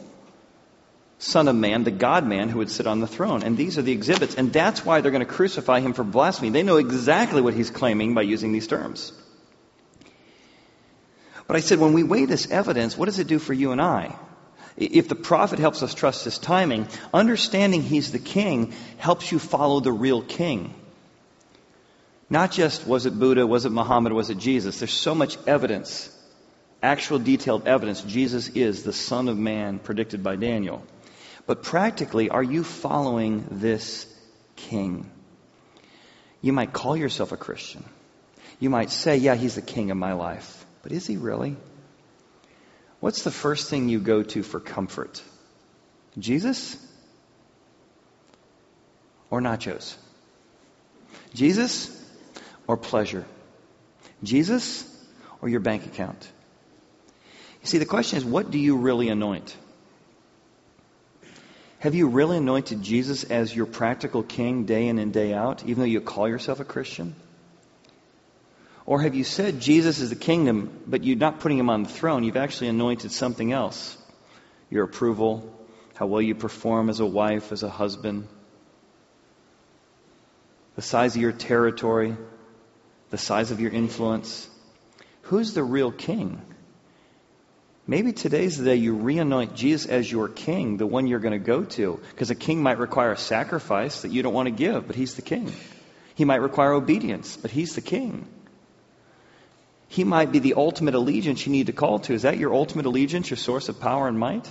Son 1.24 1.48
of 1.48 1.56
Man, 1.56 1.84
the 1.84 1.90
God 1.90 2.26
man 2.26 2.50
who 2.50 2.58
would 2.58 2.70
sit 2.70 2.87
on 2.87 3.00
the 3.00 3.06
throne. 3.06 3.42
And 3.42 3.56
these 3.56 3.78
are 3.78 3.82
the 3.82 3.92
exhibits. 3.92 4.34
And 4.34 4.52
that's 4.52 4.84
why 4.84 5.00
they're 5.00 5.10
going 5.10 5.26
to 5.26 5.32
crucify 5.32 5.80
him 5.80 5.94
for 5.94 6.04
blasphemy. 6.04 6.50
They 6.50 6.62
know 6.62 6.76
exactly 6.76 7.40
what 7.40 7.54
he's 7.54 7.70
claiming 7.70 8.12
by 8.12 8.22
using 8.22 8.52
these 8.52 8.66
terms. 8.66 9.10
But 11.46 11.56
I 11.56 11.60
said, 11.60 11.78
when 11.78 11.94
we 11.94 12.02
weigh 12.02 12.26
this 12.26 12.50
evidence, 12.50 12.98
what 12.98 13.06
does 13.06 13.18
it 13.18 13.26
do 13.26 13.38
for 13.38 13.54
you 13.54 13.72
and 13.72 13.80
I? 13.80 14.14
If 14.76 15.08
the 15.08 15.14
prophet 15.14 15.58
helps 15.58 15.82
us 15.82 15.94
trust 15.94 16.24
his 16.24 16.37
timing, 16.37 16.88
understanding 17.14 17.82
he's 17.82 18.12
the 18.12 18.18
king 18.18 18.74
helps 18.98 19.32
you 19.32 19.38
follow 19.38 19.80
the 19.80 19.92
real 19.92 20.20
king. 20.20 20.74
Not 22.28 22.50
just 22.52 22.87
was 22.87 23.06
it 23.06 23.18
Buddha, 23.18 23.46
was 23.46 23.64
it 23.64 23.72
Muhammad, 23.72 24.12
was 24.12 24.28
it 24.28 24.37
Jesus? 24.37 24.78
There's 24.78 24.92
so 24.92 25.14
much 25.14 25.38
evidence, 25.46 26.10
actual 26.82 27.18
detailed 27.18 27.66
evidence. 27.66 28.02
Jesus 28.02 28.48
is 28.48 28.82
the 28.82 28.92
Son 28.92 29.28
of 29.28 29.38
Man 29.38 29.78
predicted 29.78 30.22
by 30.22 30.37
Daniel. 30.37 30.84
But 31.46 31.62
practically, 31.62 32.30
are 32.30 32.42
you 32.42 32.64
following 32.64 33.46
this 33.50 34.07
king? 34.57 35.11
You 36.40 36.52
might 36.52 36.72
call 36.72 36.96
yourself 36.96 37.33
a 37.33 37.37
Christian. 37.37 37.85
You 38.61 38.70
might 38.70 38.90
say, 38.90 39.16
yeah, 39.16 39.35
he's 39.35 39.54
the 39.54 39.62
king 39.62 39.90
of 39.90 39.96
my 39.96 40.14
life. 40.14 40.64
But 40.83 40.92
is 40.92 41.07
he 41.07 41.16
really? 41.16 41.57
What's 43.00 43.22
the 43.22 43.30
first 43.30 43.68
thing 43.68 43.88
you 43.88 44.00
go 44.00 44.22
to 44.22 44.42
for 44.42 44.61
comfort? 44.61 45.22
Jesus? 46.18 46.76
Or 49.30 49.40
nachos? 49.40 49.96
Jesus 51.35 51.90
or 52.66 52.76
pleasure? 52.76 53.26
Jesus 54.22 54.90
or 55.42 55.48
your 55.48 55.61
bank 55.61 55.85
account? 55.87 56.30
You 57.61 57.66
see, 57.66 57.78
the 57.78 57.87
question 57.87 58.18
is, 58.18 58.24
what 58.24 58.50
do 58.50 58.59
you 58.59 58.76
really 58.76 59.09
anoint? 59.09 59.57
Have 61.85 61.94
you 61.94 62.09
really 62.09 62.38
anointed 62.38 62.83
Jesus 62.83 63.25
as 63.25 63.55
your 63.55 63.66
practical 63.66 64.23
king 64.23 64.64
day 64.64 64.88
in 64.88 64.99
and 64.99 65.12
day 65.12 65.35
out, 65.35 65.66
even 65.66 65.81
though 65.81 65.85
you 65.85 66.01
call 66.01 66.27
yourself 66.27 66.59
a 66.59 66.64
Christian? 66.64 67.14
Or 68.87 69.03
have 69.03 69.14
you 69.14 69.23
said 69.23 69.61
Jesus 69.61 70.01
is 70.01 70.09
the 70.09 70.16
kingdom, 70.16 70.81
but 70.87 71.05
you're 71.05 71.18
not 71.18 71.40
putting 71.40 71.59
him 71.59 71.68
on 71.68 71.83
the 71.83 71.90
throne? 71.90 72.25
You've 72.25 72.38
actually 72.38 72.68
anointed 72.68 73.12
something 73.12 73.53
else. 73.53 73.99
Your 74.70 74.85
approval, 74.85 75.55
how 75.94 76.07
well 76.07 76.23
you 76.23 76.35
perform 76.35 76.88
as 76.88 77.01
a 77.01 77.07
wife, 77.07 77.53
as 77.53 77.62
a 77.62 77.68
husband, 77.68 78.29
the 80.77 80.83
size 80.83 81.16
of 81.16 81.20
your 81.20 81.33
territory, 81.33 82.16
the 83.11 83.18
size 83.18 83.51
of 83.51 83.61
your 83.61 83.73
influence. 83.73 84.49
Who's 85.25 85.53
the 85.53 85.62
real 85.62 85.92
king? 85.92 86.40
Maybe 87.87 88.12
today's 88.12 88.57
the 88.57 88.64
day 88.64 88.77
you 88.77 88.94
re-anoint 88.94 89.55
Jesus 89.55 89.87
as 89.87 90.11
your 90.11 90.29
king, 90.29 90.79
the 90.79 90.87
one 90.87 91.07
you're 91.07 91.18
going 91.18 91.38
to 91.38 91.38
go 91.38 91.64
to. 91.64 92.01
Because 92.11 92.31
a 92.31 92.35
king 92.35 92.62
might 92.62 92.79
require 92.79 93.12
a 93.12 93.18
sacrifice 93.18 94.03
that 94.03 94.11
you 94.11 94.23
don't 94.23 94.33
want 94.33 94.47
to 94.47 94.53
give, 94.53 94.87
but 94.87 94.97
he's 94.97 95.14
the 95.14 95.23
king. 95.23 95.53
He 96.14 96.25
might 96.25 96.40
require 96.40 96.73
obedience, 96.73 97.37
but 97.37 97.51
he's 97.51 97.75
the 97.75 97.83
king. 97.83 98.27
He 99.88 100.03
might 100.03 100.33
be 100.33 100.38
the 100.38 100.55
ultimate 100.55 100.94
allegiance 100.94 101.44
you 101.44 101.53
need 101.53 101.66
to 101.66 101.73
call 101.73 101.99
to. 102.01 102.14
Is 102.14 102.23
that 102.23 102.38
your 102.38 102.55
ultimate 102.55 102.87
allegiance, 102.87 103.29
your 103.29 103.37
source 103.37 103.68
of 103.68 103.81
power 103.81 104.09
and 104.09 104.18
might? 104.18 104.49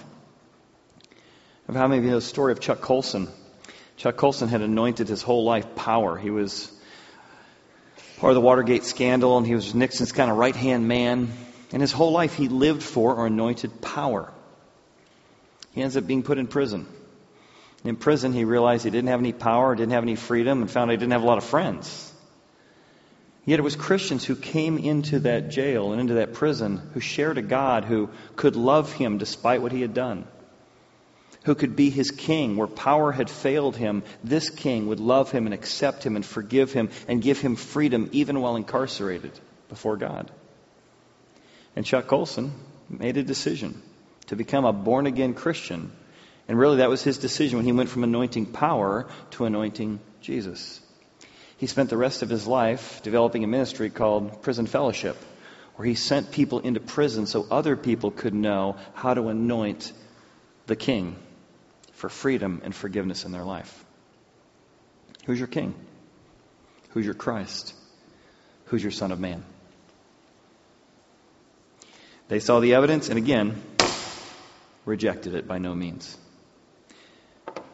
Of 1.67 1.75
How 1.75 1.87
many 1.87 1.99
of 1.99 2.03
you 2.03 2.11
know 2.11 2.17
the 2.17 2.21
story 2.21 2.51
of 2.51 2.59
Chuck 2.59 2.81
Colson? 2.81 3.29
Chuck 3.97 4.15
Colson 4.15 4.47
had 4.47 4.61
anointed 4.61 5.07
his 5.07 5.23
whole 5.23 5.43
life 5.43 5.75
power. 5.75 6.17
He 6.17 6.29
was 6.29 6.71
part 8.17 8.29
of 8.29 8.35
the 8.35 8.41
Watergate 8.41 8.83
scandal, 8.83 9.37
and 9.37 9.47
he 9.47 9.55
was 9.55 9.73
Nixon's 9.73 10.11
kind 10.11 10.29
of 10.29 10.37
right 10.37 10.55
hand 10.55 10.87
man. 10.87 11.33
And 11.73 11.81
his 11.81 11.91
whole 11.91 12.11
life 12.11 12.35
he 12.35 12.47
lived 12.47 12.83
for 12.83 13.15
or 13.15 13.25
anointed 13.25 13.81
power. 13.81 14.31
He 15.73 15.81
ends 15.81 15.97
up 15.97 16.05
being 16.05 16.21
put 16.21 16.37
in 16.37 16.47
prison. 16.47 16.87
In 17.83 17.95
prison, 17.95 18.31
he 18.31 18.45
realized 18.45 18.85
he 18.85 18.91
didn't 18.91 19.09
have 19.09 19.19
any 19.19 19.33
power, 19.33 19.75
didn't 19.75 19.91
have 19.91 20.03
any 20.03 20.15
freedom, 20.15 20.61
and 20.61 20.69
found 20.71 20.91
he 20.91 20.97
didn't 20.97 21.11
have 21.11 21.23
a 21.23 21.27
lot 21.27 21.39
of 21.39 21.43
friends. 21.43 22.13
Yet 23.43 23.59
it 23.59 23.63
was 23.63 23.75
Christians 23.75 24.23
who 24.23 24.35
came 24.35 24.77
into 24.77 25.21
that 25.21 25.49
jail 25.49 25.91
and 25.91 25.99
into 25.99 26.13
that 26.13 26.33
prison 26.33 26.77
who 26.93 27.01
shared 27.01 27.37
a 27.37 27.41
God 27.41 27.83
who 27.83 28.09
could 28.35 28.55
love 28.55 28.93
him 28.93 29.17
despite 29.17 29.61
what 29.61 29.73
he 29.73 29.81
had 29.81 29.93
done, 29.93 30.27
who 31.43 31.55
could 31.55 31.75
be 31.75 31.89
his 31.89 32.11
king 32.11 32.55
where 32.55 32.67
power 32.67 33.11
had 33.11 33.29
failed 33.29 33.75
him. 33.75 34.03
This 34.23 34.49
king 34.49 34.87
would 34.87 35.01
love 35.01 35.31
him 35.31 35.45
and 35.45 35.53
accept 35.53 36.05
him 36.05 36.15
and 36.15 36.25
forgive 36.25 36.71
him 36.71 36.89
and 37.07 37.21
give 37.21 37.41
him 37.41 37.55
freedom 37.55 38.09
even 38.13 38.39
while 38.39 38.55
incarcerated 38.55 39.37
before 39.67 39.97
God. 39.97 40.31
And 41.75 41.85
Chuck 41.85 42.07
Colson 42.07 42.51
made 42.89 43.17
a 43.17 43.23
decision 43.23 43.81
to 44.27 44.35
become 44.35 44.65
a 44.65 44.73
born 44.73 45.07
again 45.07 45.33
Christian. 45.33 45.91
And 46.47 46.57
really, 46.59 46.77
that 46.77 46.89
was 46.89 47.03
his 47.03 47.17
decision 47.17 47.57
when 47.57 47.65
he 47.65 47.71
went 47.71 47.89
from 47.89 48.03
anointing 48.03 48.47
power 48.47 49.07
to 49.31 49.45
anointing 49.45 49.99
Jesus. 50.21 50.81
He 51.57 51.67
spent 51.67 51.89
the 51.89 51.97
rest 51.97 52.21
of 52.21 52.29
his 52.29 52.45
life 52.45 53.01
developing 53.03 53.43
a 53.43 53.47
ministry 53.47 53.89
called 53.89 54.41
Prison 54.41 54.65
Fellowship, 54.65 55.17
where 55.75 55.87
he 55.87 55.95
sent 55.95 56.31
people 56.31 56.59
into 56.59 56.79
prison 56.79 57.25
so 57.25 57.47
other 57.49 57.75
people 57.75 58.11
could 58.11 58.33
know 58.33 58.77
how 58.93 59.13
to 59.13 59.29
anoint 59.29 59.91
the 60.67 60.75
king 60.75 61.15
for 61.93 62.09
freedom 62.09 62.61
and 62.63 62.75
forgiveness 62.75 63.25
in 63.25 63.31
their 63.31 63.43
life. 63.43 63.85
Who's 65.25 65.39
your 65.39 65.47
king? 65.47 65.73
Who's 66.89 67.05
your 67.05 67.15
Christ? 67.15 67.73
Who's 68.65 68.83
your 68.83 68.91
Son 68.91 69.11
of 69.11 69.19
Man? 69.19 69.43
They 72.27 72.39
saw 72.39 72.59
the 72.59 72.75
evidence 72.75 73.09
and 73.09 73.17
again 73.17 73.61
rejected 74.85 75.35
it 75.35 75.47
by 75.47 75.57
no 75.57 75.73
means. 75.75 76.17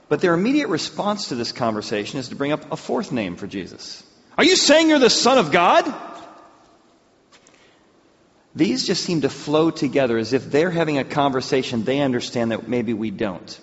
But 0.08 0.22
their 0.22 0.34
immediate 0.34 0.70
response 0.70 1.30
to 1.30 1.36
this 1.36 1.52
conversation 1.52 2.20
is 2.20 2.30
to 2.30 2.36
bring 2.36 2.52
up 2.52 2.72
a 2.72 2.76
fourth 2.76 3.12
name 3.12 3.36
for 3.36 3.48
Jesus. 3.48 4.04
Are 4.38 4.44
you 4.44 4.56
saying 4.56 4.90
you're 4.90 5.00
the 5.00 5.10
Son 5.10 5.38
of 5.38 5.52
God? 5.52 5.94
These 8.56 8.88
just 8.88 9.04
seem 9.04 9.22
to 9.22 9.30
flow 9.30 9.70
together 9.70 10.18
as 10.18 10.34
if 10.34 10.50
they're 10.50 10.72
having 10.72 10.98
a 10.98 11.04
conversation 11.04 11.84
they 11.84 12.00
understand 12.00 12.52
that 12.52 12.68
maybe 12.68 12.94
we 12.94 13.12
don't. 13.12 13.60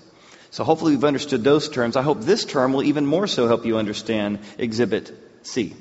So 0.51 0.62
hopefully 0.62 0.92
we've 0.92 1.05
understood 1.05 1.42
those 1.42 1.68
terms. 1.68 1.96
I 1.96 2.03
hope 2.03 2.20
this 2.20 2.44
term 2.44 2.72
will 2.72 2.85
even 2.85 3.05
more 3.05 3.27
so 3.27 3.49
help 3.49 3.66
you 3.66 3.77
understand 3.79 4.38
Exhibit 4.57 5.12
C. 5.42 5.75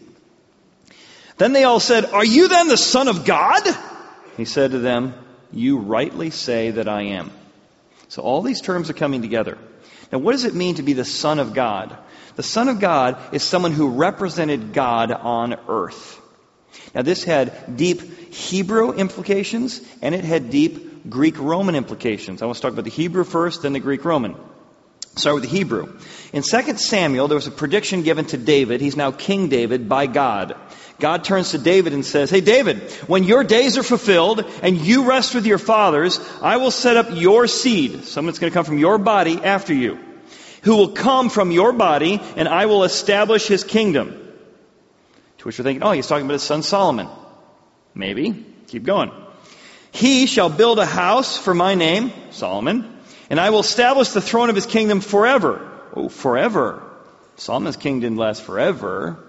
Then 1.37 1.53
they 1.53 1.63
all 1.63 1.79
said, 1.79 2.05
Are 2.05 2.25
you 2.25 2.47
then 2.47 2.67
the 2.67 2.77
Son 2.77 3.07
of 3.07 3.25
God? 3.25 3.63
He 4.38 4.45
said 4.45 4.71
to 4.71 4.80
them, 4.80 5.13
You 5.52 5.78
rightly 5.78 6.30
say 6.30 6.71
that 6.71 6.88
I 6.88 7.04
am. 7.04 7.32
So 8.08 8.21
all 8.21 8.41
these 8.41 8.62
terms 8.62 8.89
are 8.89 8.93
coming 8.93 9.21
together. 9.21 9.58
Now, 10.12 10.19
what 10.19 10.34
does 10.34 10.45
it 10.45 10.54
mean 10.54 10.76
to 10.76 10.84
be 10.84 10.93
the 10.93 11.06
Son 11.06 11.39
of 11.39 11.54
God? 11.54 11.98
The 12.36 12.43
Son 12.43 12.69
of 12.69 12.80
God 12.80 13.17
is 13.34 13.43
someone 13.43 13.71
who 13.71 13.89
represented 13.89 14.74
God 14.74 15.12
on 15.12 15.56
earth. 15.67 16.21
Now, 16.93 17.02
this 17.02 17.24
had 17.24 17.78
deep 17.78 18.34
Hebrew 18.34 18.93
implications 18.93 19.82
and 20.02 20.13
it 20.13 20.24
had 20.24 20.50
deep 20.50 21.10
Greek 21.10 21.39
Roman 21.39 21.76
implications. 21.76 22.41
I 22.41 22.45
want 22.45 22.58
to 22.58 22.62
talk 22.62 22.74
about 22.74 22.86
the 22.86 22.91
Hebrew 22.91 23.24
first, 23.24 23.62
then 23.62 23.74
the 23.74 23.80
Greek 23.80 24.06
Roman. 24.06 24.36
Start 25.15 25.36
with 25.36 25.43
the 25.43 25.50
Hebrew. 25.50 25.98
In 26.34 26.43
2 26.43 26.78
Samuel, 26.78 27.30
there 27.30 27.36
was 27.36 27.48
a 27.48 27.52
prediction 27.52 28.04
given 28.04 28.26
to 28.26 28.38
David. 28.38 28.82
He's 28.82 28.98
now 28.98 29.12
King 29.12 29.48
David 29.48 29.88
by 29.88 30.08
God. 30.08 30.58
God 30.99 31.25
turns 31.25 31.51
to 31.51 31.58
David 31.58 31.93
and 31.93 32.05
says, 32.05 32.29
Hey 32.29 32.41
David, 32.41 32.77
when 33.08 33.25
your 33.25 33.43
days 33.43 33.77
are 33.77 33.84
fulfilled 33.84 34.45
and 34.63 34.77
you 34.77 35.03
rest 35.05 35.36
with 35.36 35.45
your 35.45 35.58
fathers, 35.58 36.19
I 36.41 36.58
will 36.58 36.71
set 36.71 36.95
up 36.95 37.08
your 37.12 37.47
seed, 37.47 38.05
someone 38.05 38.31
that's 38.31 38.39
going 38.39 38.51
to 38.51 38.53
come 38.53 38.65
from 38.65 38.77
your 38.77 38.97
body 38.97 39.43
after 39.43 39.73
you, 39.73 39.99
who 40.63 40.77
will 40.77 40.93
come 40.93 41.29
from 41.29 41.51
your 41.51 41.73
body 41.73 42.21
and 42.38 42.47
I 42.47 42.67
will 42.67 42.84
establish 42.84 43.45
his 43.47 43.63
kingdom. 43.63 44.12
To 45.39 45.45
which 45.45 45.58
you're 45.58 45.63
thinking, 45.63 45.84
oh, 45.84 45.91
he's 45.91 46.08
talking 46.08 46.25
about 46.25 46.34
his 46.34 46.43
son 46.43 46.63
Solomon. 46.63 47.10
Maybe. 47.93 48.45
Keep 48.67 48.84
going. 48.84 49.12
He 49.91 50.27
shall 50.27 50.49
build 50.49 50.79
a 50.79 50.86
house 50.86 51.38
for 51.38 51.53
my 51.53 51.75
name, 51.75 52.12
Solomon, 52.31 52.97
and 53.29 53.39
I 53.39 53.49
will 53.49 53.62
establish 53.62 54.10
the 54.10 54.21
throne 54.21 54.49
of 54.49 54.55
his 54.55 54.65
kingdom 54.65 55.01
forever. 55.01 55.71
Oh, 55.93 56.10
forever. 56.10 56.84
Solomon's 57.38 57.77
kingdom 57.77 58.01
didn't 58.01 58.17
last 58.17 58.43
forever. 58.43 59.24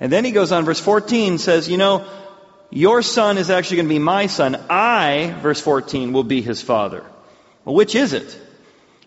And 0.00 0.12
then 0.12 0.24
he 0.24 0.30
goes 0.30 0.52
on, 0.52 0.64
verse 0.64 0.80
14 0.80 1.38
says, 1.38 1.68
you 1.68 1.78
know, 1.78 2.06
your 2.70 3.02
son 3.02 3.38
is 3.38 3.50
actually 3.50 3.78
going 3.78 3.88
to 3.88 3.94
be 3.94 3.98
my 3.98 4.26
son. 4.26 4.56
I, 4.68 5.34
verse 5.40 5.60
14, 5.60 6.12
will 6.12 6.24
be 6.24 6.42
his 6.42 6.60
father. 6.60 7.04
Well, 7.64 7.74
which 7.74 7.94
is 7.94 8.12
it? 8.12 8.38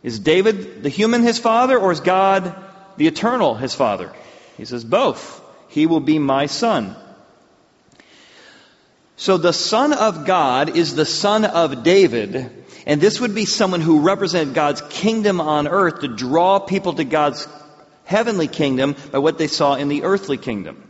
Is 0.02 0.20
David 0.20 0.82
the 0.82 0.90
human 0.90 1.24
his 1.24 1.40
father 1.40 1.78
or 1.78 1.92
is 1.92 2.00
God 2.00 2.56
the 2.98 3.08
eternal 3.08 3.56
his 3.56 3.76
father? 3.76 4.14
He 4.58 4.66
says 4.66 4.84
both. 4.84 5.42
He 5.70 5.86
will 5.86 6.00
be 6.00 6.20
my 6.20 6.48
son. 6.48 6.96
So 9.18 9.38
the 9.38 9.54
son 9.54 9.92
of 9.92 10.26
God 10.26 10.78
is 10.78 10.96
the 10.96 11.06
son 11.06 11.44
of 11.44 11.84
David, 11.84 12.50
and 12.86 13.02
this 13.02 13.20
would 13.20 13.36
be 13.36 13.44
someone 13.44 13.82
who 13.82 14.00
represented 14.00 14.54
God's 14.54 14.82
kingdom 14.90 15.42
on 15.42 15.68
earth 15.68 16.00
to 16.02 16.08
draw 16.08 16.60
people 16.60 16.94
to 16.94 17.04
God's 17.04 17.46
heavenly 18.10 18.48
kingdom 18.48 18.96
by 19.12 19.20
what 19.20 19.38
they 19.38 19.46
saw 19.46 19.76
in 19.76 19.88
the 19.88 20.02
earthly 20.02 20.38
kingdom. 20.38 20.84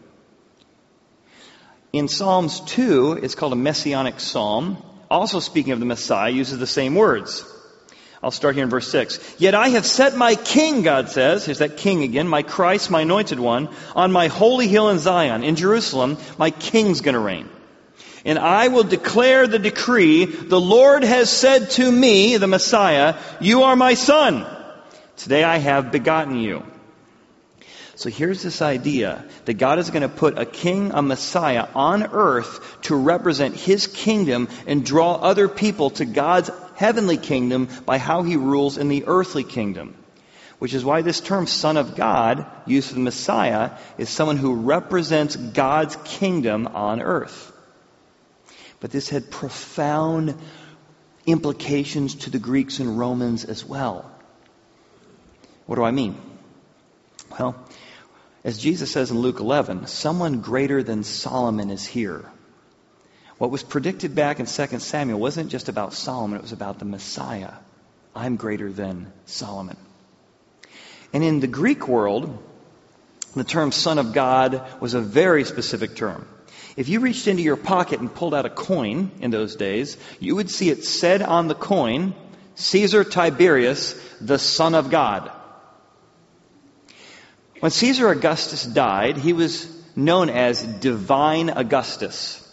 In 1.92 2.08
Psalms 2.08 2.62
2, 2.62 3.20
it's 3.22 3.36
called 3.36 3.52
a 3.52 3.58
messianic 3.58 4.22
psalm. 4.22 4.82
Also 5.12 5.42
speaking 5.42 5.74
of 5.74 5.82
the 5.82 5.86
Messiah, 5.86 6.32
uses 6.32 6.60
the 6.60 6.68
same 6.68 6.96
words. 6.96 7.44
I'll 8.24 8.32
start 8.32 8.56
here 8.56 8.64
in 8.64 8.70
verse 8.70 8.90
6. 8.90 9.36
Yet 9.38 9.54
I 9.54 9.70
have 9.70 9.86
set 9.86 10.16
my 10.16 10.36
king, 10.36 10.82
God 10.82 11.10
says, 11.10 11.46
here's 11.46 11.60
that 11.60 11.76
king 11.76 12.04
again, 12.04 12.28
my 12.28 12.42
Christ, 12.42 12.90
my 12.90 13.02
anointed 13.02 13.40
one, 13.40 13.68
on 13.98 14.14
my 14.14 14.28
holy 14.28 14.70
hill 14.70 14.88
in 14.90 15.00
Zion, 15.00 15.44
in 15.44 15.58
Jerusalem, 15.58 16.18
my 16.38 16.52
king's 16.52 17.02
gonna 17.02 17.20
reign. 17.20 17.50
And 18.24 18.40
I 18.40 18.70
will 18.70 18.84
declare 18.84 19.46
the 19.46 19.60
decree, 19.60 20.24
the 20.24 20.60
Lord 20.60 21.04
has 21.04 21.30
said 21.30 21.72
to 21.72 21.92
me, 21.92 22.38
the 22.38 22.48
Messiah, 22.48 23.16
you 23.42 23.64
are 23.64 23.76
my 23.76 23.96
son. 23.96 24.46
Today 25.18 25.44
I 25.44 25.58
have 25.58 25.92
begotten 25.92 26.38
you. 26.38 26.64
So 28.00 28.10
here's 28.10 28.42
this 28.42 28.62
idea 28.62 29.26
that 29.44 29.56
God 29.56 29.78
is 29.78 29.90
going 29.90 30.04
to 30.04 30.08
put 30.08 30.40
a 30.40 30.46
king, 30.46 30.92
a 30.94 31.02
Messiah 31.02 31.68
on 31.76 32.04
earth 32.04 32.78
to 32.84 32.96
represent 32.96 33.56
his 33.58 33.88
kingdom 33.88 34.48
and 34.66 34.86
draw 34.86 35.16
other 35.16 35.50
people 35.50 35.90
to 35.90 36.06
God's 36.06 36.50
heavenly 36.76 37.18
kingdom 37.18 37.68
by 37.86 37.98
how 37.98 38.24
he 38.24 38.38
rules 38.38 38.78
in 38.78 38.88
the 38.88 39.04
earthly 39.06 39.44
kingdom. 39.44 39.96
which 40.60 40.74
is 40.74 40.86
why 40.86 41.02
this 41.02 41.22
term 41.22 41.48
Son 41.48 41.78
of 41.78 41.96
God, 41.96 42.46
used 42.66 42.90
for 42.90 42.94
the 42.94 43.00
Messiah, 43.00 43.72
is 43.98 44.10
someone 44.10 44.38
who 44.38 44.56
represents 44.56 45.36
God's 45.36 45.96
kingdom 46.04 46.68
on 46.68 47.02
earth. 47.02 47.52
But 48.82 48.92
this 48.92 49.10
had 49.10 49.32
profound 49.32 50.38
implications 51.26 52.16
to 52.16 52.30
the 52.30 52.40
Greeks 52.40 52.80
and 52.80 53.00
Romans 53.00 53.46
as 53.46 53.66
well. 53.66 54.10
What 55.66 55.78
do 55.78 55.84
I 55.84 55.92
mean? 55.92 56.18
Well, 57.38 57.56
as 58.44 58.58
Jesus 58.58 58.92
says 58.92 59.12
in 59.12 59.20
Luke 59.20 59.40
11, 59.40 59.88
someone 59.88 60.42
greater 60.42 60.82
than 60.82 61.04
Solomon 61.04 61.70
is 61.70 61.86
here. 61.86 62.26
What 63.38 63.52
was 63.52 63.64
predicted 63.64 64.16
back 64.16 64.40
in 64.40 64.46
2 64.46 64.80
Samuel 64.80 65.20
wasn't 65.20 65.50
just 65.50 65.70
about 65.70 65.94
Solomon, 65.94 66.38
it 66.38 66.42
was 66.42 66.52
about 66.52 66.80
the 66.80 66.86
Messiah. 66.86 67.54
I'm 68.16 68.36
greater 68.36 68.72
than 68.72 69.12
Solomon. 69.26 69.78
And 71.14 71.24
in 71.24 71.40
the 71.40 71.48
Greek 71.48 71.88
world, 71.88 72.38
the 73.36 73.44
term 73.44 73.72
Son 73.72 73.98
of 73.98 74.14
God 74.14 74.62
was 74.80 74.94
a 74.94 75.02
very 75.02 75.44
specific 75.44 75.96
term. 75.96 76.28
If 76.76 76.90
you 76.90 77.00
reached 77.00 77.28
into 77.28 77.44
your 77.44 77.58
pocket 77.58 78.00
and 78.00 78.14
pulled 78.14 78.34
out 78.34 78.46
a 78.46 78.50
coin 78.50 79.12
in 79.22 79.32
those 79.32 79.56
days, 79.56 79.98
you 80.20 80.36
would 80.36 80.50
see 80.50 80.70
it 80.70 80.86
said 80.86 81.22
on 81.22 81.48
the 81.48 81.56
coin, 81.56 82.14
Caesar 82.56 83.04
Tiberius, 83.04 83.94
the 84.20 84.40
Son 84.40 84.76
of 84.76 84.90
God. 84.90 85.32
When 87.60 87.72
Caesar 87.72 88.10
Augustus 88.10 88.64
died, 88.64 89.18
he 89.18 89.34
was 89.34 89.68
known 89.96 90.30
as 90.30 90.64
Divine 90.64 91.50
Augustus. 91.50 92.46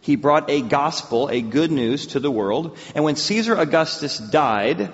He 0.00 0.16
brought 0.16 0.50
a 0.50 0.60
gospel, 0.60 1.28
a 1.28 1.40
good 1.40 1.70
news 1.70 2.08
to 2.08 2.20
the 2.20 2.30
world. 2.30 2.76
And 2.94 3.04
when 3.04 3.16
Caesar 3.16 3.54
Augustus 3.54 4.18
died, 4.18 4.92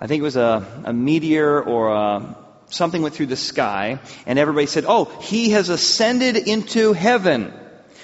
I 0.00 0.06
think 0.06 0.20
it 0.20 0.24
was 0.24 0.36
a, 0.36 0.82
a 0.84 0.92
meteor 0.92 1.62
or 1.62 1.88
a, 1.88 2.36
something 2.70 3.02
went 3.02 3.14
through 3.14 3.26
the 3.26 3.36
sky, 3.36 4.00
and 4.26 4.38
everybody 4.38 4.66
said, 4.66 4.84
Oh, 4.88 5.04
he 5.04 5.50
has 5.50 5.68
ascended 5.68 6.36
into 6.36 6.92
heaven. 6.92 7.52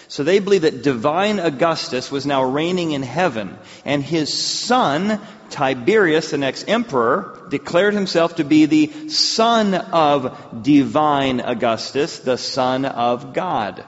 So 0.09 0.23
they 0.23 0.39
believe 0.39 0.63
that 0.63 0.83
divine 0.83 1.41
Augustus 1.41 2.13
was 2.13 2.27
now 2.27 2.45
reigning 2.45 2.93
in 2.93 3.03
heaven, 3.03 3.59
and 3.85 4.05
his 4.05 4.33
son, 4.33 5.21
Tiberius, 5.51 6.31
the 6.31 6.39
next 6.39 6.69
emperor, 6.69 7.47
declared 7.49 7.95
himself 7.95 8.37
to 8.37 8.45
be 8.45 8.67
the 8.67 9.09
son 9.09 9.75
of 9.75 10.63
divine 10.63 11.41
Augustus, 11.41 12.19
the 12.19 12.39
son 12.39 12.85
of 12.85 13.33
God. 13.33 13.85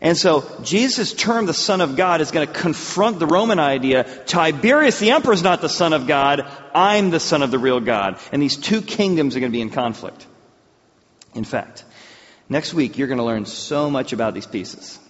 And 0.00 0.16
so 0.16 0.48
Jesus' 0.62 1.12
term, 1.12 1.46
the 1.46 1.54
Son 1.54 1.80
of 1.80 1.96
God, 1.96 2.20
is 2.20 2.30
going 2.30 2.46
to 2.46 2.52
confront 2.52 3.18
the 3.18 3.26
Roman 3.26 3.58
idea. 3.58 4.04
Tiberius, 4.26 5.00
the 5.00 5.10
emperor, 5.10 5.32
is 5.32 5.42
not 5.42 5.60
the 5.60 5.68
Son 5.68 5.92
of 5.92 6.06
God. 6.06 6.46
I'm 6.72 7.10
the 7.10 7.18
Son 7.18 7.42
of 7.42 7.50
the 7.50 7.58
real 7.58 7.80
God. 7.80 8.18
And 8.30 8.40
these 8.40 8.56
two 8.56 8.80
kingdoms 8.80 9.34
are 9.34 9.40
going 9.40 9.50
to 9.50 9.56
be 9.56 9.60
in 9.60 9.70
conflict. 9.70 10.24
In 11.34 11.42
fact, 11.42 11.84
next 12.48 12.74
week 12.74 12.96
you're 12.96 13.08
going 13.08 13.18
to 13.18 13.24
learn 13.24 13.44
so 13.44 13.90
much 13.90 14.12
about 14.12 14.34
these 14.34 14.46
pieces. 14.46 15.00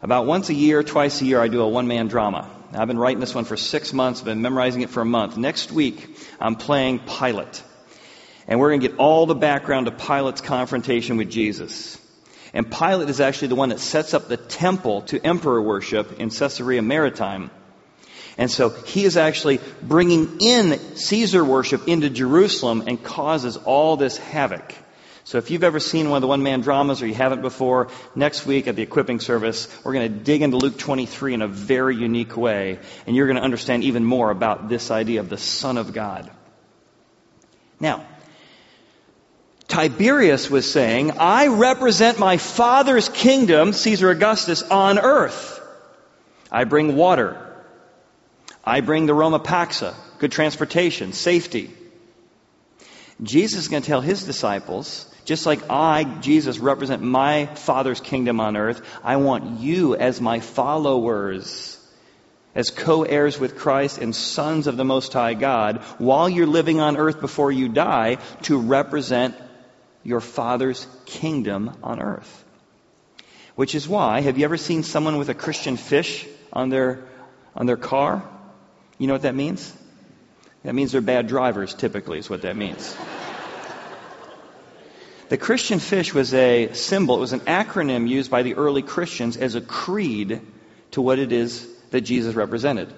About 0.00 0.24
once 0.24 0.48
a 0.48 0.54
year, 0.54 0.82
twice 0.82 1.20
a 1.20 1.26
year, 1.26 1.40
I 1.40 1.48
do 1.48 1.60
a 1.60 1.68
one-man 1.68 2.08
drama. 2.08 2.50
I've 2.76 2.88
been 2.88 2.98
writing 2.98 3.20
this 3.20 3.34
one 3.34 3.46
for 3.46 3.56
six 3.56 3.94
months, 3.94 4.20
been 4.20 4.42
memorizing 4.42 4.82
it 4.82 4.90
for 4.90 5.00
a 5.00 5.06
month. 5.06 5.38
Next 5.38 5.72
week, 5.72 6.18
I'm 6.38 6.56
playing 6.56 6.98
Pilate. 7.00 7.62
And 8.46 8.60
we're 8.60 8.70
going 8.70 8.82
to 8.82 8.88
get 8.88 8.98
all 8.98 9.24
the 9.24 9.34
background 9.34 9.86
to 9.86 9.92
Pilate's 9.92 10.42
confrontation 10.42 11.16
with 11.16 11.30
Jesus. 11.30 11.98
And 12.52 12.70
Pilate 12.70 13.08
is 13.08 13.20
actually 13.20 13.48
the 13.48 13.54
one 13.54 13.70
that 13.70 13.80
sets 13.80 14.12
up 14.12 14.28
the 14.28 14.36
temple 14.36 15.02
to 15.02 15.18
emperor 15.24 15.60
worship 15.60 16.20
in 16.20 16.28
Caesarea 16.28 16.82
Maritima. 16.82 17.50
And 18.36 18.50
so 18.50 18.68
he 18.68 19.04
is 19.04 19.16
actually 19.16 19.58
bringing 19.82 20.40
in 20.40 20.78
Caesar 20.96 21.42
worship 21.42 21.88
into 21.88 22.10
Jerusalem 22.10 22.84
and 22.86 23.02
causes 23.02 23.56
all 23.56 23.96
this 23.96 24.18
havoc. 24.18 24.74
So 25.26 25.38
if 25.38 25.50
you've 25.50 25.64
ever 25.64 25.80
seen 25.80 26.08
one 26.08 26.18
of 26.18 26.20
the 26.20 26.28
one 26.28 26.44
man 26.44 26.60
dramas 26.60 27.02
or 27.02 27.06
you 27.08 27.14
haven't 27.14 27.42
before, 27.42 27.88
next 28.14 28.46
week 28.46 28.68
at 28.68 28.76
the 28.76 28.82
equipping 28.82 29.18
service, 29.18 29.66
we're 29.82 29.92
going 29.92 30.12
to 30.12 30.20
dig 30.20 30.40
into 30.40 30.56
Luke 30.56 30.78
23 30.78 31.34
in 31.34 31.42
a 31.42 31.48
very 31.48 31.96
unique 31.96 32.36
way. 32.36 32.78
And 33.08 33.16
you're 33.16 33.26
going 33.26 33.36
to 33.36 33.42
understand 33.42 33.82
even 33.82 34.04
more 34.04 34.30
about 34.30 34.68
this 34.68 34.92
idea 34.92 35.18
of 35.18 35.28
the 35.28 35.36
Son 35.36 35.78
of 35.78 35.92
God. 35.92 36.30
Now, 37.80 38.06
Tiberius 39.66 40.48
was 40.48 40.70
saying, 40.70 41.18
I 41.18 41.48
represent 41.48 42.20
my 42.20 42.36
father's 42.36 43.08
kingdom, 43.08 43.72
Caesar 43.72 44.10
Augustus, 44.10 44.62
on 44.62 45.00
earth. 45.00 45.60
I 46.52 46.62
bring 46.62 46.94
water. 46.94 47.36
I 48.64 48.80
bring 48.80 49.06
the 49.06 49.14
Roma 49.14 49.40
Paxa, 49.40 49.96
good 50.20 50.30
transportation, 50.30 51.12
safety. 51.12 51.75
Jesus 53.22 53.60
is 53.60 53.68
going 53.68 53.82
to 53.82 53.86
tell 53.86 54.00
his 54.00 54.24
disciples, 54.24 55.12
just 55.24 55.46
like 55.46 55.70
I, 55.70 56.04
Jesus, 56.20 56.58
represent 56.58 57.02
my 57.02 57.46
Father's 57.46 58.00
kingdom 58.00 58.40
on 58.40 58.56
earth, 58.56 58.82
I 59.02 59.16
want 59.16 59.60
you 59.60 59.96
as 59.96 60.20
my 60.20 60.40
followers, 60.40 61.80
as 62.54 62.70
co-heirs 62.70 63.38
with 63.38 63.56
Christ 63.56 63.98
and 63.98 64.14
sons 64.14 64.66
of 64.66 64.76
the 64.76 64.84
Most 64.84 65.12
High 65.12 65.34
God, 65.34 65.78
while 65.98 66.28
you're 66.28 66.46
living 66.46 66.80
on 66.80 66.96
earth 66.96 67.20
before 67.20 67.50
you 67.50 67.68
die, 67.68 68.18
to 68.42 68.58
represent 68.58 69.34
your 70.02 70.20
Father's 70.20 70.86
kingdom 71.06 71.76
on 71.82 72.00
earth. 72.00 72.44
Which 73.54 73.74
is 73.74 73.88
why, 73.88 74.20
have 74.20 74.38
you 74.38 74.44
ever 74.44 74.58
seen 74.58 74.82
someone 74.82 75.16
with 75.16 75.30
a 75.30 75.34
Christian 75.34 75.78
fish 75.78 76.26
on 76.52 76.68
their, 76.68 77.08
on 77.54 77.64
their 77.64 77.78
car? 77.78 78.22
You 78.98 79.06
know 79.06 79.14
what 79.14 79.22
that 79.22 79.34
means? 79.34 79.74
That 80.62 80.74
means 80.74 80.92
they're 80.92 81.00
bad 81.00 81.28
drivers, 81.28 81.74
typically, 81.74 82.18
is 82.18 82.28
what 82.28 82.42
that 82.42 82.56
means. 82.56 82.96
the 85.28 85.36
Christian 85.36 85.78
fish 85.78 86.12
was 86.12 86.34
a 86.34 86.72
symbol, 86.72 87.16
it 87.16 87.20
was 87.20 87.32
an 87.32 87.40
acronym 87.40 88.08
used 88.08 88.30
by 88.30 88.42
the 88.42 88.54
early 88.54 88.82
Christians 88.82 89.36
as 89.36 89.54
a 89.54 89.60
creed 89.60 90.40
to 90.92 91.02
what 91.02 91.18
it 91.18 91.32
is 91.32 91.68
that 91.90 92.02
Jesus 92.02 92.34
represented. 92.34 92.92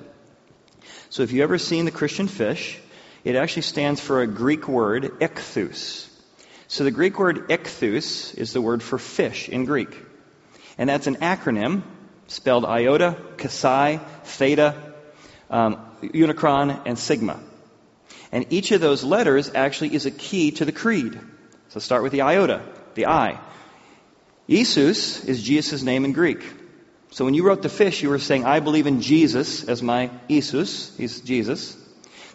So 1.10 1.22
if 1.22 1.32
you've 1.32 1.42
ever 1.42 1.58
seen 1.58 1.84
the 1.84 1.90
Christian 1.90 2.28
fish, 2.28 2.78
it 3.24 3.34
actually 3.34 3.62
stands 3.62 4.00
for 4.00 4.22
a 4.22 4.26
Greek 4.26 4.68
word, 4.68 5.04
ichthus. 5.20 6.08
So 6.68 6.84
the 6.84 6.90
Greek 6.90 7.18
word 7.18 7.48
ichthus 7.48 8.36
is 8.36 8.52
the 8.52 8.60
word 8.60 8.82
for 8.82 8.98
fish 8.98 9.48
in 9.48 9.64
Greek. 9.64 9.94
And 10.76 10.88
that's 10.88 11.06
an 11.06 11.16
acronym 11.16 11.82
spelled 12.28 12.64
iota, 12.64 13.16
chi, 13.38 14.00
theta, 14.24 14.92
um, 15.50 15.78
unicron, 16.02 16.82
and 16.84 16.98
sigma. 16.98 17.40
And 18.32 18.46
each 18.50 18.72
of 18.72 18.80
those 18.80 19.04
letters 19.04 19.50
actually 19.54 19.94
is 19.94 20.06
a 20.06 20.10
key 20.10 20.50
to 20.52 20.64
the 20.64 20.72
creed. 20.72 21.18
So 21.68 21.80
start 21.80 22.02
with 22.02 22.12
the 22.12 22.22
iota, 22.22 22.62
the 22.94 23.06
I. 23.06 23.40
Isus 24.48 25.24
is 25.24 25.42
Jesus' 25.42 25.82
name 25.82 26.04
in 26.04 26.12
Greek. 26.12 26.42
So 27.10 27.24
when 27.24 27.34
you 27.34 27.44
wrote 27.46 27.62
the 27.62 27.68
fish, 27.68 28.02
you 28.02 28.10
were 28.10 28.18
saying, 28.18 28.44
I 28.44 28.60
believe 28.60 28.86
in 28.86 29.00
Jesus 29.00 29.64
as 29.64 29.82
my 29.82 30.10
Isus. 30.28 30.96
He's 30.96 31.20
Jesus. 31.20 31.76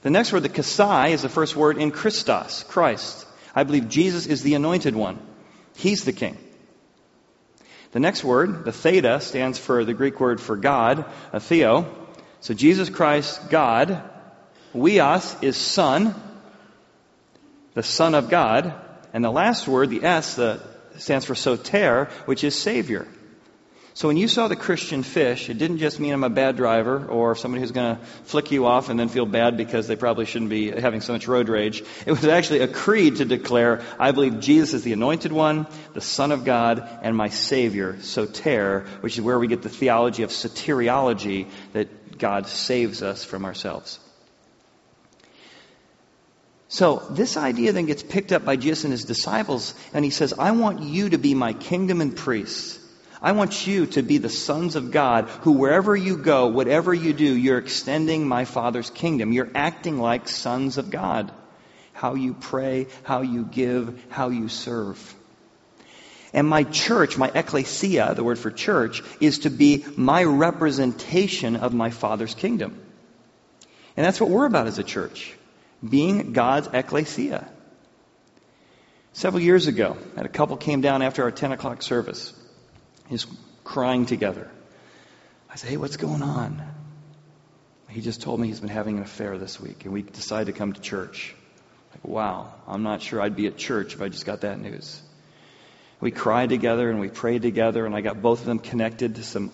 The 0.02 0.10
next 0.10 0.34
word, 0.34 0.44
the 0.44 0.50
kasai, 0.50 1.14
is 1.14 1.22
the 1.22 1.30
first 1.30 1.56
word 1.56 1.78
in 1.78 1.92
Christos, 1.92 2.64
Christ. 2.68 3.26
I 3.56 3.64
believe 3.64 3.88
Jesus 3.88 4.26
is 4.26 4.42
the 4.42 4.56
anointed 4.56 4.96
one. 4.96 5.20
He's 5.76 6.04
the 6.04 6.14
king. 6.14 6.38
The 7.92 8.00
next 8.00 8.24
word, 8.24 8.66
the 8.66 8.72
theta, 8.72 9.22
stands 9.22 9.60
for 9.60 9.86
the 9.86 9.94
Greek 9.94 10.20
word 10.20 10.42
for 10.42 10.58
God, 10.58 11.06
a 11.32 11.40
theo. 11.40 11.86
So 12.42 12.54
Jesus 12.54 12.90
Christ, 12.90 13.50
God. 13.50 14.10
Huios 14.74 15.44
is 15.44 15.56
son, 15.56 16.16
the 17.74 17.84
son 17.84 18.16
of 18.16 18.30
God. 18.30 18.74
And 19.14 19.24
the 19.24 19.32
last 19.32 19.68
word, 19.68 19.92
the 19.92 20.04
S, 20.04 20.36
the, 20.36 20.60
stands 20.98 21.26
for 21.26 21.36
soter, 21.36 22.10
which 22.26 22.44
is 22.44 22.56
savior. 22.56 23.08
So 23.96 24.08
when 24.08 24.18
you 24.18 24.28
saw 24.28 24.48
the 24.48 24.56
Christian 24.56 25.04
fish, 25.04 25.52
it 25.52 25.60
didn't 25.60 25.78
just 25.78 26.00
mean 26.00 26.14
I'm 26.14 26.24
a 26.24 26.30
bad 26.30 26.58
driver 26.58 27.06
or 27.06 27.36
somebody 27.36 27.62
who's 27.62 27.72
going 27.72 27.96
to 27.96 28.04
flick 28.24 28.52
you 28.52 28.66
off 28.66 28.90
and 28.90 29.00
then 29.00 29.08
feel 29.08 29.28
bad 29.28 29.56
because 29.56 29.88
they 29.88 29.96
probably 29.96 30.26
shouldn't 30.26 30.50
be 30.50 30.72
having 30.72 31.00
so 31.02 31.14
much 31.14 31.28
road 31.28 31.48
rage. 31.48 31.84
It 32.08 32.12
was 32.12 32.26
actually 32.26 32.62
a 32.62 32.68
creed 32.68 33.18
to 33.18 33.26
declare, 33.26 33.84
I 34.00 34.12
believe 34.12 34.40
Jesus 34.40 34.74
is 34.74 34.84
the 34.84 34.94
anointed 34.94 35.32
one, 35.32 35.68
the 35.94 36.02
Son 36.02 36.32
of 36.32 36.44
God, 36.44 36.90
and 37.04 37.16
my 37.16 37.30
Savior, 37.30 38.02
soter, 38.02 38.88
which 39.02 39.16
is 39.16 39.22
where 39.22 39.38
we 39.38 39.46
get 39.48 39.62
the 39.62 39.70
theology 39.70 40.24
of 40.24 40.32
soteriology 40.32 41.52
that 41.74 42.18
God 42.18 42.48
saves 42.48 43.04
us 43.04 43.24
from 43.24 43.46
ourselves. 43.46 44.00
So 46.74 47.04
this 47.12 47.38
idea 47.38 47.72
then 47.72 47.86
gets 47.86 48.02
picked 48.02 48.32
up 48.32 48.46
by 48.46 48.56
Jesus 48.56 48.84
and 48.84 48.92
his 48.92 49.06
disciples, 49.06 49.76
and 49.94 50.04
he 50.04 50.10
says, 50.10 50.34
I 50.34 50.50
want 50.50 50.82
you 50.82 51.10
to 51.10 51.20
be 51.20 51.36
my 51.36 51.54
kingdom 51.54 52.02
and 52.02 52.16
priests. 52.16 52.80
I 53.22 53.34
want 53.34 53.68
you 53.68 53.86
to 53.86 54.02
be 54.02 54.18
the 54.18 54.28
sons 54.28 54.76
of 54.76 54.90
God 54.90 55.30
who 55.42 55.52
wherever 55.52 55.96
you 55.96 56.18
go, 56.18 56.48
whatever 56.48 56.92
you 56.92 57.14
do, 57.14 57.38
you're 57.38 57.60
extending 57.60 58.28
my 58.28 58.46
Father's 58.46 58.90
kingdom. 58.90 59.32
You're 59.32 59.52
acting 59.54 60.00
like 60.00 60.28
sons 60.28 60.80
of 60.80 60.90
God. 60.90 61.32
How 61.94 62.16
you 62.16 62.34
pray, 62.34 62.88
how 63.04 63.22
you 63.22 63.46
give, 63.46 64.04
how 64.10 64.30
you 64.30 64.50
serve. 64.50 64.98
And 66.34 66.48
my 66.48 66.64
church, 66.64 67.20
my 67.20 67.32
ecclesia, 67.36 68.16
the 68.16 68.24
word 68.24 68.40
for 68.40 68.50
church, 68.50 69.04
is 69.20 69.40
to 69.40 69.52
be 69.52 69.86
my 69.96 70.24
representation 70.24 71.56
of 71.56 71.72
my 71.72 71.92
Father's 71.92 72.34
kingdom. 72.34 72.84
And 73.96 74.04
that's 74.04 74.20
what 74.20 74.32
we're 74.32 74.48
about 74.48 74.66
as 74.66 74.80
a 74.80 74.84
church. 74.84 75.36
Being 75.88 76.34
God's 76.34 76.68
ecclesia. 76.68 77.48
Several 79.14 79.42
years 79.42 79.68
ago, 79.68 79.98
a 80.16 80.28
couple 80.28 80.58
came 80.58 80.82
down 80.82 81.02
after 81.02 81.24
our 81.24 81.32
10 81.32 81.52
o'clock 81.52 81.82
service. 81.82 82.34
He's 83.08 83.28
crying 83.64 84.06
together. 84.06 84.50
I 85.50 85.56
said, 85.56 85.70
Hey, 85.70 85.78
what's 85.78 85.98
going 85.98 86.24
on? 86.24 86.64
He 87.90 88.02
just 88.02 88.24
told 88.24 88.40
me 88.40 88.48
he's 88.48 88.60
been 88.60 88.70
having 88.70 88.98
an 88.98 89.04
affair 89.04 89.38
this 89.38 89.60
week, 89.60 89.86
and 89.86 89.94
we 89.94 90.02
decided 90.02 90.52
to 90.52 90.58
come 90.58 90.74
to 90.74 90.82
church. 90.82 91.36
Like, 91.92 92.08
wow, 92.08 92.52
I'm 92.68 92.82
not 92.82 93.04
sure 93.04 93.22
I'd 93.22 93.36
be 93.36 93.46
at 93.46 93.56
church 93.56 93.94
if 93.94 94.02
I 94.02 94.10
just 94.10 94.26
got 94.26 94.42
that 94.42 94.60
news. 94.60 95.00
We 96.02 96.10
cried 96.10 96.50
together 96.50 96.90
and 96.90 97.00
we 97.00 97.10
prayed 97.10 97.44
together, 97.44 97.86
and 97.86 97.96
I 97.96 98.02
got 98.02 98.20
both 98.20 98.40
of 98.40 98.46
them 98.48 98.58
connected 98.58 99.16
to 99.16 99.24
some 99.24 99.52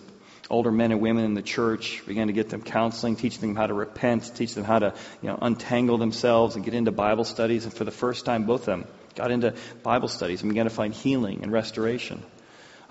older 0.50 0.70
men 0.72 0.92
and 0.92 1.00
women 1.00 1.24
in 1.24 1.34
the 1.34 1.42
church, 1.42 2.02
began 2.06 2.26
to 2.26 2.32
get 2.32 2.48
them 2.48 2.60
counseling, 2.60 3.16
teach 3.16 3.38
them 3.38 3.54
how 3.54 3.66
to 3.66 3.74
repent, 3.74 4.32
teach 4.34 4.54
them 4.54 4.64
how 4.64 4.80
to 4.80 4.94
you 5.22 5.28
know, 5.28 5.38
untangle 5.40 5.96
themselves 5.96 6.56
and 6.56 6.64
get 6.64 6.74
into 6.74 6.90
Bible 6.90 7.24
studies. 7.24 7.64
And 7.64 7.72
for 7.72 7.84
the 7.84 7.90
first 7.90 8.24
time, 8.24 8.44
both 8.44 8.62
of 8.62 8.66
them 8.66 8.84
got 9.14 9.30
into 9.30 9.54
Bible 9.82 10.08
studies 10.08 10.42
and 10.42 10.50
began 10.50 10.66
to 10.66 10.70
find 10.70 10.92
healing 10.92 11.42
and 11.42 11.52
restoration. 11.52 12.22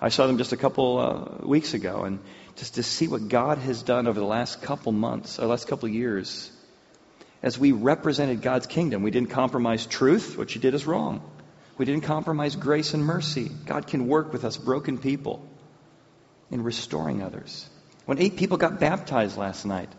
I 0.00 0.08
saw 0.08 0.26
them 0.26 0.38
just 0.38 0.52
a 0.52 0.56
couple 0.56 0.98
uh, 0.98 1.46
weeks 1.46 1.74
ago, 1.74 2.04
and 2.04 2.20
just 2.56 2.76
to 2.76 2.82
see 2.82 3.06
what 3.06 3.28
God 3.28 3.58
has 3.58 3.82
done 3.82 4.06
over 4.06 4.18
the 4.18 4.26
last 4.26 4.62
couple 4.62 4.92
months, 4.92 5.38
or 5.38 5.46
last 5.46 5.68
couple 5.68 5.88
years, 5.88 6.50
as 7.42 7.58
we 7.58 7.72
represented 7.72 8.40
God's 8.40 8.66
kingdom. 8.66 9.02
We 9.02 9.10
didn't 9.10 9.30
compromise 9.30 9.84
truth. 9.84 10.38
What 10.38 10.54
you 10.54 10.60
did 10.60 10.74
is 10.74 10.86
wrong. 10.86 11.22
We 11.76 11.84
didn't 11.84 12.02
compromise 12.02 12.56
grace 12.56 12.94
and 12.94 13.04
mercy. 13.04 13.50
God 13.66 13.86
can 13.86 14.06
work 14.06 14.32
with 14.32 14.44
us, 14.44 14.56
broken 14.56 14.98
people, 14.98 15.46
in 16.50 16.62
restoring 16.62 17.22
others. 17.22 17.68
When 18.06 18.18
eight 18.18 18.36
people 18.36 18.56
got 18.56 18.80
baptized 18.80 19.36
last 19.36 19.64
night, 19.64 19.90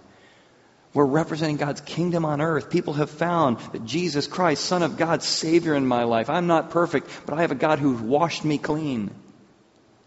we're 0.93 1.05
representing 1.05 1.57
God's 1.57 1.81
kingdom 1.81 2.25
on 2.25 2.41
earth. 2.41 2.69
People 2.69 2.93
have 2.93 3.09
found 3.09 3.59
that 3.71 3.85
Jesus 3.85 4.27
Christ, 4.27 4.65
Son 4.65 4.83
of 4.83 4.97
God, 4.97 5.23
Savior 5.23 5.73
in 5.75 5.85
my 5.85 6.03
life. 6.03 6.29
I'm 6.29 6.47
not 6.47 6.71
perfect, 6.71 7.09
but 7.25 7.37
I 7.37 7.41
have 7.41 7.51
a 7.51 7.55
God 7.55 7.79
who 7.79 7.93
washed 7.93 8.43
me 8.43 8.57
clean. 8.57 9.09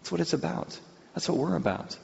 That's 0.00 0.12
what 0.12 0.20
it's 0.20 0.34
about. 0.34 0.78
That's 1.14 1.28
what 1.28 1.38
we're 1.38 1.56
about. 1.56 1.96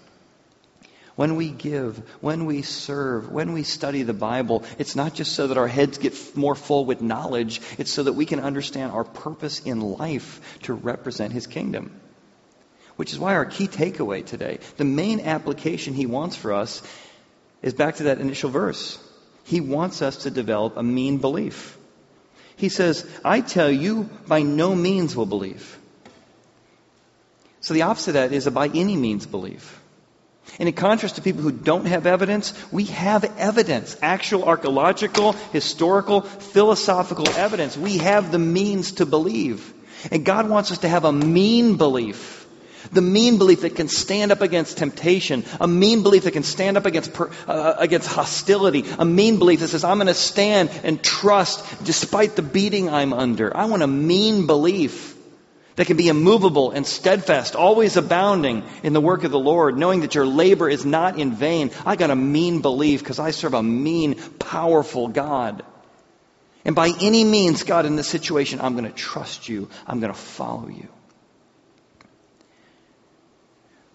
When 1.16 1.36
we 1.36 1.50
give, 1.50 1.98
when 2.22 2.46
we 2.46 2.62
serve, 2.62 3.30
when 3.30 3.52
we 3.52 3.62
study 3.62 4.04
the 4.04 4.14
Bible, 4.14 4.64
it's 4.78 4.96
not 4.96 5.12
just 5.12 5.32
so 5.32 5.48
that 5.48 5.58
our 5.58 5.68
heads 5.68 5.98
get 5.98 6.34
more 6.34 6.54
full 6.54 6.86
with 6.86 7.02
knowledge, 7.02 7.60
it's 7.76 7.90
so 7.90 8.04
that 8.04 8.14
we 8.14 8.24
can 8.24 8.40
understand 8.40 8.92
our 8.92 9.04
purpose 9.04 9.60
in 9.60 9.82
life 9.82 10.58
to 10.62 10.72
represent 10.72 11.34
His 11.34 11.46
kingdom. 11.46 12.00
Which 13.00 13.14
is 13.14 13.18
why 13.18 13.34
our 13.34 13.46
key 13.46 13.66
takeaway 13.66 14.26
today, 14.26 14.58
the 14.76 14.84
main 14.84 15.20
application 15.20 15.94
He 15.94 16.04
wants 16.04 16.36
for 16.36 16.52
us, 16.52 16.82
is 17.62 17.72
back 17.72 17.94
to 17.94 18.02
that 18.02 18.20
initial 18.20 18.50
verse. 18.50 18.98
He 19.44 19.62
wants 19.62 20.02
us 20.02 20.24
to 20.24 20.30
develop 20.30 20.76
a 20.76 20.82
mean 20.82 21.16
belief. 21.16 21.78
He 22.56 22.68
says, 22.68 23.10
I 23.24 23.40
tell 23.40 23.70
you, 23.70 24.10
by 24.28 24.42
no 24.42 24.74
means 24.74 25.16
will 25.16 25.24
believe. 25.24 25.78
So 27.62 27.72
the 27.72 27.84
opposite 27.88 28.10
of 28.10 28.14
that 28.16 28.32
is 28.34 28.46
a 28.46 28.50
by 28.50 28.68
any 28.68 28.96
means 28.96 29.24
belief. 29.24 29.80
And 30.58 30.68
in 30.68 30.74
contrast 30.74 31.14
to 31.14 31.22
people 31.22 31.40
who 31.40 31.52
don't 31.52 31.86
have 31.86 32.06
evidence, 32.06 32.52
we 32.70 32.84
have 32.84 33.24
evidence. 33.38 33.96
Actual 34.02 34.44
archaeological, 34.44 35.32
historical, 35.54 36.20
philosophical 36.20 37.30
evidence. 37.30 37.78
We 37.78 37.96
have 37.96 38.30
the 38.30 38.38
means 38.38 38.92
to 39.00 39.06
believe. 39.06 39.72
And 40.10 40.22
God 40.22 40.50
wants 40.50 40.70
us 40.70 40.80
to 40.80 40.88
have 40.88 41.06
a 41.06 41.12
mean 41.12 41.78
belief. 41.78 42.39
The 42.92 43.02
mean 43.02 43.38
belief 43.38 43.62
that 43.62 43.76
can 43.76 43.88
stand 43.88 44.32
up 44.32 44.40
against 44.40 44.78
temptation. 44.78 45.44
A 45.60 45.68
mean 45.68 46.02
belief 46.02 46.24
that 46.24 46.32
can 46.32 46.42
stand 46.42 46.76
up 46.76 46.86
against, 46.86 47.12
per, 47.12 47.30
uh, 47.46 47.74
against 47.78 48.08
hostility. 48.08 48.84
A 48.98 49.04
mean 49.04 49.38
belief 49.38 49.60
that 49.60 49.68
says, 49.68 49.84
I'm 49.84 49.98
going 49.98 50.06
to 50.08 50.14
stand 50.14 50.70
and 50.82 51.02
trust 51.02 51.84
despite 51.84 52.36
the 52.36 52.42
beating 52.42 52.88
I'm 52.88 53.12
under. 53.12 53.56
I 53.56 53.66
want 53.66 53.82
a 53.82 53.86
mean 53.86 54.46
belief 54.46 55.16
that 55.76 55.86
can 55.86 55.96
be 55.96 56.08
immovable 56.08 56.72
and 56.72 56.86
steadfast, 56.86 57.56
always 57.56 57.96
abounding 57.96 58.64
in 58.82 58.92
the 58.92 59.00
work 59.00 59.24
of 59.24 59.30
the 59.30 59.38
Lord, 59.38 59.78
knowing 59.78 60.00
that 60.00 60.14
your 60.14 60.26
labor 60.26 60.68
is 60.68 60.84
not 60.84 61.18
in 61.18 61.32
vain. 61.32 61.70
I 61.86 61.96
got 61.96 62.10
a 62.10 62.16
mean 62.16 62.60
belief 62.60 63.00
because 63.00 63.18
I 63.18 63.30
serve 63.30 63.54
a 63.54 63.62
mean, 63.62 64.16
powerful 64.38 65.08
God. 65.08 65.62
And 66.64 66.76
by 66.76 66.92
any 67.00 67.24
means, 67.24 67.62
God, 67.62 67.86
in 67.86 67.96
this 67.96 68.08
situation, 68.08 68.60
I'm 68.60 68.72
going 68.72 68.84
to 68.84 68.94
trust 68.94 69.48
you. 69.48 69.70
I'm 69.86 70.00
going 70.00 70.12
to 70.12 70.18
follow 70.18 70.68
you. 70.68 70.88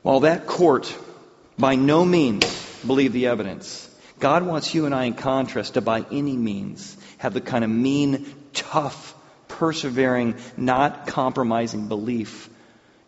While 0.06 0.20
that 0.20 0.46
court 0.46 0.96
by 1.58 1.74
no 1.74 2.06
means 2.06 2.46
believed 2.86 3.14
the 3.16 3.26
evidence, 3.26 3.90
God 4.20 4.44
wants 4.44 4.72
you 4.72 4.86
and 4.86 4.94
I, 4.94 5.06
in 5.06 5.16
contrast, 5.16 5.74
to 5.74 5.82
by 5.82 6.06
any 6.12 6.38
means 6.38 6.96
have 7.18 7.34
the 7.34 7.42
kind 7.42 7.64
of 7.64 7.72
mean, 7.72 8.32
tough, 8.54 9.16
persevering, 9.48 10.36
not 10.58 11.08
compromising 11.08 11.88
belief 11.88 12.52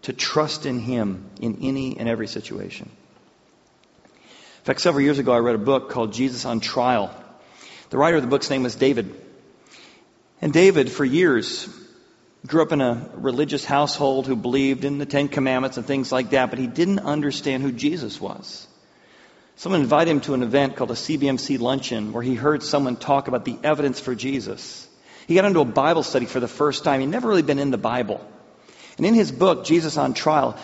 to 0.01 0.13
trust 0.13 0.65
in 0.65 0.79
Him 0.79 1.29
in 1.39 1.59
any 1.61 1.99
and 1.99 2.09
every 2.09 2.25
situation. 2.25 2.89
In 4.15 4.63
fact, 4.63 4.81
several 4.81 5.03
years 5.03 5.19
ago, 5.19 5.33
I 5.33 5.37
read 5.37 5.53
a 5.53 5.59
book 5.59 5.91
called 5.91 6.13
Jesus 6.13 6.45
on 6.45 6.61
Trial. 6.61 7.13
The 7.91 7.99
writer 7.99 8.17
of 8.17 8.23
the 8.23 8.27
book's 8.27 8.49
name 8.49 8.63
was 8.63 8.75
David. 8.75 9.13
And 10.41 10.51
David, 10.51 10.91
for 10.91 11.05
years, 11.05 11.69
grew 12.47 12.61
up 12.61 12.71
in 12.71 12.79
a 12.79 13.09
religious 13.15 13.65
household 13.65 14.25
who 14.25 14.35
believed 14.35 14.85
in 14.85 14.97
the 14.97 15.05
Ten 15.05 15.27
Commandments 15.27 15.77
and 15.77 15.85
things 15.85 16.11
like 16.11 16.29
that, 16.29 16.49
but 16.49 16.57
he 16.57 16.67
didn't 16.67 16.99
understand 16.99 17.61
who 17.61 17.73
Jesus 17.73 18.21
was. 18.21 18.65
Someone 19.57 19.81
invited 19.81 20.11
him 20.11 20.21
to 20.21 20.33
an 20.33 20.43
event 20.43 20.75
called 20.75 20.91
a 20.91 20.95
CBMC 20.95 21.59
luncheon 21.59 22.13
where 22.13 22.23
he 22.23 22.35
heard 22.35 22.63
someone 22.63 22.95
talk 22.95 23.27
about 23.27 23.43
the 23.43 23.57
evidence 23.63 23.99
for 23.99 24.15
Jesus. 24.15 24.87
He 25.27 25.35
got 25.35 25.45
into 25.45 25.59
a 25.59 25.65
Bible 25.65 26.03
study 26.03 26.25
for 26.25 26.39
the 26.39 26.47
first 26.47 26.85
time. 26.85 27.01
He'd 27.01 27.07
never 27.07 27.27
really 27.27 27.41
been 27.41 27.59
in 27.59 27.71
the 27.71 27.77
Bible. 27.77 28.25
And 28.97 29.05
in 29.05 29.13
his 29.13 29.31
book, 29.31 29.65
Jesus 29.65 29.97
on 29.97 30.13
Trial, 30.13 30.57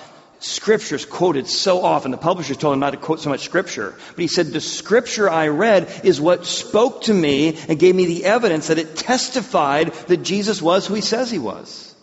scripture's 0.43 1.05
quoted 1.05 1.47
so 1.47 1.83
often. 1.83 2.11
The 2.11 2.17
publishers 2.17 2.57
told 2.57 2.73
him 2.73 2.79
not 2.81 2.91
to 2.91 2.97
quote 2.97 3.21
so 3.21 3.29
much 3.29 3.41
scripture. 3.41 3.95
But 4.09 4.19
he 4.19 4.27
said, 4.27 4.47
the 4.47 4.61
scripture 4.61 5.29
I 5.29 5.47
read 5.47 6.01
is 6.03 6.19
what 6.19 6.45
spoke 6.45 7.03
to 7.03 7.13
me 7.13 7.57
and 7.67 7.79
gave 7.79 7.95
me 7.95 8.05
the 8.05 8.25
evidence 8.25 8.67
that 8.67 8.77
it 8.77 8.95
testified 8.95 9.93
that 10.07 10.17
Jesus 10.17 10.61
was 10.61 10.85
who 10.85 10.95
he 10.95 11.01
says 11.01 11.31
he 11.31 11.39
was. 11.39 11.95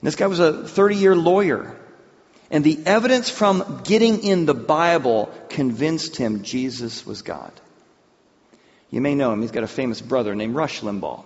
And 0.00 0.06
this 0.06 0.16
guy 0.16 0.26
was 0.26 0.40
a 0.40 0.66
30 0.66 0.96
year 0.96 1.14
lawyer. 1.14 1.76
And 2.50 2.64
the 2.64 2.80
evidence 2.84 3.30
from 3.30 3.80
getting 3.84 4.24
in 4.24 4.44
the 4.44 4.54
Bible 4.54 5.32
convinced 5.48 6.16
him 6.16 6.42
Jesus 6.42 7.06
was 7.06 7.22
God. 7.22 7.52
You 8.90 9.00
may 9.00 9.14
know 9.14 9.32
him. 9.32 9.40
He's 9.40 9.52
got 9.52 9.62
a 9.62 9.68
famous 9.68 10.02
brother 10.02 10.34
named 10.34 10.54
Rush 10.54 10.80
Limbaugh. 10.80 11.24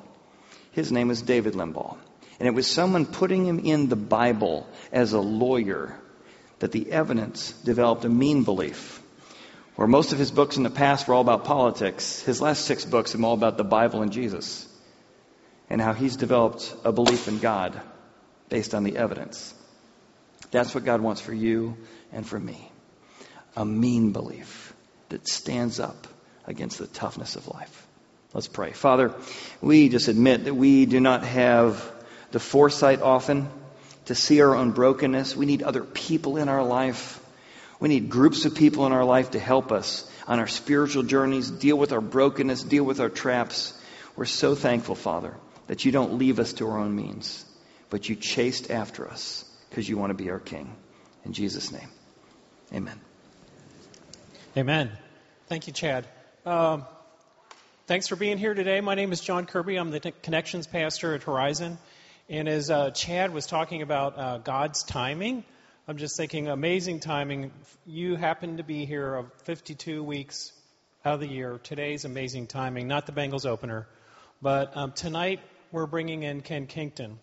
His 0.71 0.93
name 0.93 1.09
was 1.09 1.23
David 1.23 1.55
Limbaugh. 1.55 1.97
And 2.39 2.47
it 2.47 2.55
was 2.55 2.67
someone 2.67 3.07
putting 3.07 3.47
him 3.47 3.59
in 3.59 3.89
the 3.89 3.97
Bible 3.97 4.69
as 4.93 5.15
a 5.15 5.21
lawyer 5.21 5.99
that 6.59 6.73
the 6.73 6.91
evidence 6.91 7.53
developed 7.53 8.05
a 8.05 8.09
mean 8.09 8.45
belief. 8.45 9.03
Where 9.77 9.89
most 9.89 10.13
of 10.13 10.19
his 10.19 10.31
books 10.31 10.57
in 10.57 10.63
the 10.63 10.71
past 10.71 11.07
were 11.07 11.15
all 11.15 11.21
about 11.21 11.45
politics, 11.45 12.23
his 12.23 12.41
last 12.41 12.65
six 12.65 12.85
books 12.85 13.15
are 13.15 13.23
all 13.23 13.35
about 13.35 13.59
the 13.59 13.65
Bible 13.65 14.03
and 14.03 14.11
Jesus 14.11 14.67
and 15.69 15.81
how 15.81 15.93
he's 15.93 16.17
developed 16.17 16.75
a 16.85 16.93
belief 16.93 17.29
in 17.29 17.39
God 17.39 17.79
based 18.49 18.75
on 18.75 18.85
the 18.85 18.97
evidence. 18.97 19.53
That's 20.51 20.75
what 20.75 20.85
God 20.85 21.01
wants 21.01 21.21
for 21.21 21.35
you 21.35 21.77
and 22.13 22.27
for 22.27 22.39
me. 22.39 22.71
A 23.57 23.65
mean 23.65 24.13
belief 24.13 24.75
that 25.09 25.29
stands 25.29 25.81
up 25.81 26.07
against 26.47 26.79
the 26.79 26.87
toughness 26.87 27.37
of 27.37 27.49
life. 27.49 27.87
Let's 28.33 28.49
pray. 28.49 28.73
Father, 28.73 29.15
we 29.61 29.89
just 29.89 30.09
admit 30.09 30.45
that 30.45 30.55
we 30.55 30.87
do 30.87 31.01
not 31.01 31.25
have 31.25 31.91
the 32.31 32.41
foresight 32.41 33.03
often 33.03 33.49
to 34.07 34.15
see 34.15 34.41
our 34.41 34.55
own 34.55 34.73
brokenness. 34.73 35.37
We 35.37 35.47
need 35.47 35.63
other 35.63 35.85
people 35.85 36.37
in 36.37 36.49
our 36.49 36.65
life. 36.65 37.21
We 37.79 37.89
need 37.89 38.09
groups 38.09 38.45
of 38.45 38.55
people 38.55 38.87
in 38.87 38.93
our 38.93 39.05
life 39.05 39.33
to 39.33 39.39
help 39.39 39.73
us 39.73 40.11
on 40.27 40.41
our 40.41 40.47
spiritual 40.47 41.03
journeys, 41.03 41.51
deal 41.51 41.77
with 41.77 41.93
our 41.93 42.01
brokenness, 42.01 42.63
deal 42.63 42.85
with 42.85 43.01
our 43.01 43.09
traps. 43.09 43.79
We're 44.17 44.25
so 44.25 44.55
thankful, 44.55 44.95
Father, 44.95 45.35
that 45.67 45.85
you 45.85 45.93
don't 45.93 46.15
leave 46.15 46.41
us 46.41 46.55
to 46.55 46.69
our 46.69 46.79
own 46.79 46.97
means, 46.97 47.45
but 47.91 48.09
you 48.09 48.17
chased 48.17 48.71
after 48.71 49.09
us 49.09 49.45
because 49.71 49.89
you 49.89 49.99
want 49.99 50.11
to 50.11 50.15
be 50.15 50.31
our 50.31 50.41
King. 50.41 50.75
In 51.25 51.33
Jesus' 51.33 51.71
name, 51.71 51.89
amen. 52.73 53.01
Amen. 54.57 54.91
Thank 55.49 55.67
you, 55.67 55.73
Chad. 55.73 56.07
Um, 56.47 56.87
Thanks 57.87 58.09
for 58.09 58.17
being 58.17 58.37
here 58.37 58.53
today. 58.53 58.81
My 58.81 58.97
name 58.97 59.13
is 59.13 59.21
John 59.21 59.47
Kirby. 59.47 59.77
I'm 59.77 59.93
the 59.93 60.01
Connections 60.01 60.67
Pastor 60.67 61.15
at 61.15 61.23
Horizon. 61.23 61.79
And 62.29 62.49
as 62.49 62.73
uh, 62.73 62.91
Chad 62.91 63.33
was 63.33 63.47
talking 63.47 63.83
about 63.83 64.19
uh, 64.19 64.39
God's 64.39 64.83
timing, 64.83 65.45
I'm 65.87 65.97
just 65.97 66.17
thinking 66.17 66.49
amazing 66.49 66.99
timing. 66.99 67.53
You 67.87 68.17
happen 68.17 68.57
to 68.57 68.65
be 68.65 68.85
here 68.85 69.27
52 69.45 70.03
weeks 70.03 70.51
out 71.05 71.15
of 71.15 71.21
the 71.21 71.29
year. 71.29 71.61
Today's 71.63 72.05
amazing 72.05 72.49
timing, 72.49 72.89
not 72.89 73.07
the 73.07 73.13
Bengals 73.13 73.47
opener. 73.47 73.87
But 74.43 74.77
um, 74.77 74.91
tonight 74.91 75.39
we're 75.71 75.87
bringing 75.87 76.25
in 76.25 76.41
Kenn 76.41 76.67
Kington. 76.67 77.21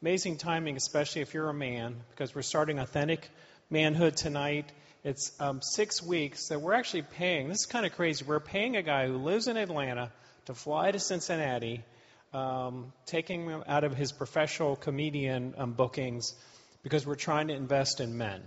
Amazing 0.00 0.38
timing, 0.38 0.78
especially 0.78 1.20
if 1.20 1.34
you're 1.34 1.50
a 1.50 1.54
man, 1.54 1.96
because 2.12 2.34
we're 2.34 2.40
starting 2.40 2.78
authentic 2.78 3.28
manhood 3.68 4.16
tonight. 4.16 4.72
It's 5.04 5.30
um, 5.40 5.60
six 5.60 6.02
weeks 6.02 6.48
that 6.48 6.62
we're 6.62 6.72
actually 6.72 7.02
paying. 7.02 7.48
This 7.48 7.58
is 7.58 7.66
kind 7.66 7.84
of 7.84 7.92
crazy. 7.92 8.24
We're 8.24 8.40
paying 8.40 8.76
a 8.76 8.82
guy 8.82 9.08
who 9.08 9.18
lives 9.18 9.46
in 9.46 9.58
Atlanta 9.58 10.10
to 10.46 10.54
fly 10.54 10.90
to 10.90 10.98
Cincinnati, 10.98 11.84
um, 12.32 12.92
taking 13.06 13.50
out 13.66 13.84
of 13.84 13.96
his 13.96 14.12
professional 14.12 14.76
comedian 14.76 15.54
um, 15.56 15.72
bookings 15.72 16.34
because 16.82 17.06
we're 17.06 17.14
trying 17.14 17.48
to 17.48 17.54
invest 17.54 18.00
in 18.00 18.16
men. 18.16 18.42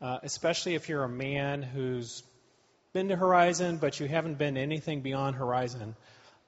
Uh, 0.00 0.18
especially 0.22 0.74
if 0.74 0.88
you're 0.88 1.04
a 1.04 1.08
man 1.08 1.62
who's 1.62 2.22
been 2.92 3.08
to 3.08 3.16
Horizon, 3.16 3.78
but 3.78 3.98
you 4.00 4.06
haven't 4.06 4.38
been 4.38 4.56
anything 4.56 5.00
beyond 5.00 5.36
Horizon. 5.36 5.96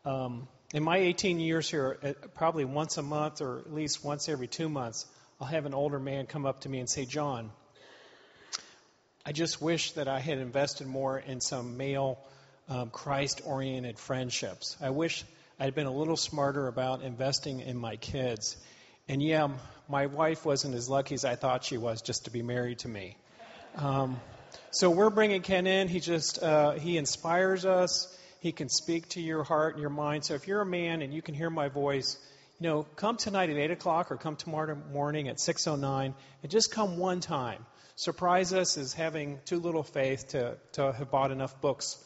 Um, 0.04 0.48
in 0.74 0.82
my 0.82 0.98
18 0.98 1.40
years 1.40 1.70
here, 1.70 1.98
uh, 2.02 2.12
probably 2.34 2.64
once 2.64 2.98
a 2.98 3.02
month 3.02 3.40
or 3.40 3.58
at 3.58 3.72
least 3.72 4.04
once 4.04 4.28
every 4.28 4.46
two 4.46 4.68
months, 4.68 5.06
I'll 5.40 5.46
have 5.46 5.66
an 5.66 5.74
older 5.74 5.98
man 5.98 6.26
come 6.26 6.46
up 6.46 6.60
to 6.62 6.68
me 6.68 6.78
and 6.78 6.88
say, 6.88 7.04
John, 7.04 7.50
I 9.24 9.32
just 9.32 9.60
wish 9.60 9.92
that 9.92 10.08
I 10.08 10.20
had 10.20 10.38
invested 10.38 10.86
more 10.86 11.18
in 11.18 11.40
some 11.40 11.76
male 11.76 12.18
um, 12.68 12.90
Christ 12.90 13.42
oriented 13.44 13.98
friendships. 13.98 14.76
I 14.80 14.90
wish 14.90 15.24
I'd 15.58 15.74
been 15.74 15.86
a 15.86 15.92
little 15.92 16.18
smarter 16.18 16.68
about 16.68 17.00
investing 17.00 17.60
in 17.60 17.78
my 17.78 17.96
kids. 17.96 18.58
And 19.08 19.22
yeah, 19.22 19.48
my 19.88 20.04
wife 20.04 20.44
wasn't 20.44 20.74
as 20.74 20.86
lucky 20.90 21.14
as 21.14 21.24
I 21.24 21.34
thought 21.34 21.64
she 21.64 21.78
was 21.78 22.02
just 22.02 22.26
to 22.26 22.30
be 22.30 22.42
married 22.42 22.80
to 22.80 22.88
me. 22.88 23.16
Um, 23.76 24.20
so 24.70 24.90
we're 24.90 25.08
bringing 25.08 25.40
Ken 25.40 25.66
in. 25.66 25.88
He 25.88 26.00
just 26.00 26.42
uh, 26.42 26.72
he 26.72 26.98
inspires 26.98 27.64
us. 27.64 28.14
He 28.40 28.52
can 28.52 28.68
speak 28.68 29.08
to 29.10 29.22
your 29.22 29.44
heart 29.44 29.74
and 29.74 29.80
your 29.80 29.90
mind. 29.90 30.26
So 30.26 30.34
if 30.34 30.46
you're 30.46 30.60
a 30.60 30.66
man 30.66 31.00
and 31.00 31.14
you 31.14 31.22
can 31.22 31.34
hear 31.34 31.48
my 31.48 31.68
voice, 31.68 32.18
you 32.60 32.68
know, 32.68 32.82
come 32.96 33.16
tonight 33.16 33.48
at 33.48 33.56
eight 33.56 33.70
o'clock 33.70 34.12
or 34.12 34.16
come 34.18 34.36
tomorrow 34.36 34.76
morning 34.92 35.28
at 35.28 35.40
six 35.40 35.66
oh 35.66 35.76
nine, 35.76 36.14
and 36.42 36.52
just 36.52 36.70
come 36.70 36.98
one 36.98 37.20
time. 37.20 37.64
Surprise 37.94 38.52
us 38.52 38.76
as 38.76 38.92
having 38.92 39.38
too 39.46 39.58
little 39.58 39.82
faith 39.82 40.28
to 40.28 40.58
to 40.72 40.92
have 40.92 41.10
bought 41.10 41.30
enough 41.30 41.58
books 41.62 41.96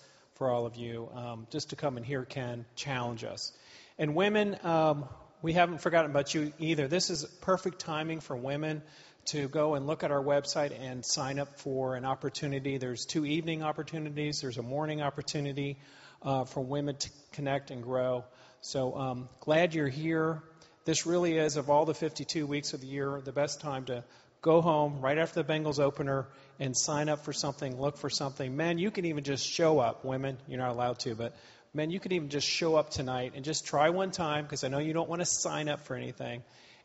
for 0.41 0.49
all 0.49 0.64
of 0.64 0.74
you, 0.76 1.07
um, 1.14 1.47
just 1.51 1.68
to 1.68 1.76
come 1.76 1.99
and 1.99 2.07
hear 2.07 2.24
Ken 2.24 2.64
challenge 2.74 3.24
us. 3.24 3.53
And 3.99 4.14
women, 4.14 4.57
um, 4.64 5.05
we 5.43 5.53
haven't 5.53 5.82
forgotten 5.82 6.11
about 6.11 6.32
you 6.32 6.55
either. 6.59 6.88
This 6.88 7.11
is 7.11 7.26
perfect 7.43 7.80
timing 7.80 8.20
for 8.20 8.34
women 8.34 8.80
to 9.26 9.49
go 9.49 9.74
and 9.74 9.86
look 9.86 10.03
at 10.03 10.11
our 10.11 10.24
website 10.24 10.72
and 10.80 11.05
sign 11.05 11.38
up 11.38 11.59
for 11.59 11.95
an 11.95 12.07
opportunity. 12.07 12.78
There's 12.78 13.05
two 13.05 13.26
evening 13.26 13.62
opportunities. 13.62 14.41
There's 14.41 14.57
a 14.57 14.62
morning 14.62 15.03
opportunity 15.03 15.76
uh, 16.22 16.45
for 16.45 16.62
women 16.62 16.97
to 16.97 17.11
connect 17.32 17.70
and 17.70 17.82
grow. 17.82 18.24
So 18.62 18.97
um, 18.97 19.28
glad 19.41 19.74
you're 19.74 19.88
here. 19.88 20.43
This 20.86 21.05
really 21.05 21.36
is, 21.36 21.59
of 21.59 21.68
all 21.68 21.84
the 21.84 21.93
52 21.93 22.47
weeks 22.47 22.72
of 22.72 22.80
the 22.80 22.86
year, 22.86 23.20
the 23.22 23.30
best 23.30 23.61
time 23.61 23.84
to 23.84 24.05
go 24.43 24.61
home 24.61 25.01
right 25.01 25.18
after 25.18 25.43
the 25.43 25.53
Bengals 25.53 25.78
opener 25.78 26.26
and 26.59 26.76
sign 26.76 27.09
up 27.09 27.24
for 27.24 27.32
something, 27.32 27.80
look 27.80 27.99
for 27.99 28.11
something. 28.11 28.57
Men, 28.57 28.78
you 28.78 28.91
can 28.91 29.05
even 29.05 29.24
just 29.24 29.47
show 29.47 29.78
up. 29.78 30.05
Women, 30.05 30.38
you're 30.49 30.59
not 30.59 30.70
allowed 30.70 30.99
to, 31.01 31.14
but 31.14 31.34
men, 31.74 31.91
you 31.91 32.01
can 32.01 32.12
even 32.12 32.28
just 32.28 32.47
show 32.47 32.76
up 32.76 32.91
tonight 32.91 33.32
and 33.34 33.45
just 33.45 33.66
try 33.66 33.91
one 33.91 34.11
time 34.11 34.45
because 34.45 34.64
I 34.64 34.68
know 34.68 34.78
you 34.78 34.93
don't 34.93 35.09
want 35.09 35.20
to 35.20 35.26
sign 35.26 35.68
up 35.68 35.80
for 35.80 35.97
anything. 35.97 36.43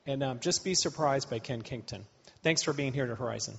And 0.08 0.22
um, 0.22 0.40
just 0.40 0.64
be 0.64 0.76
surprised 0.76 1.30
by 1.30 1.40
Kenn 1.40 1.62
Kington. 1.62 2.06
Thanks 2.44 2.62
for 2.62 2.74
being 2.74 2.94
here 2.94 3.12
at 3.12 3.18
Horizon. 3.18 3.56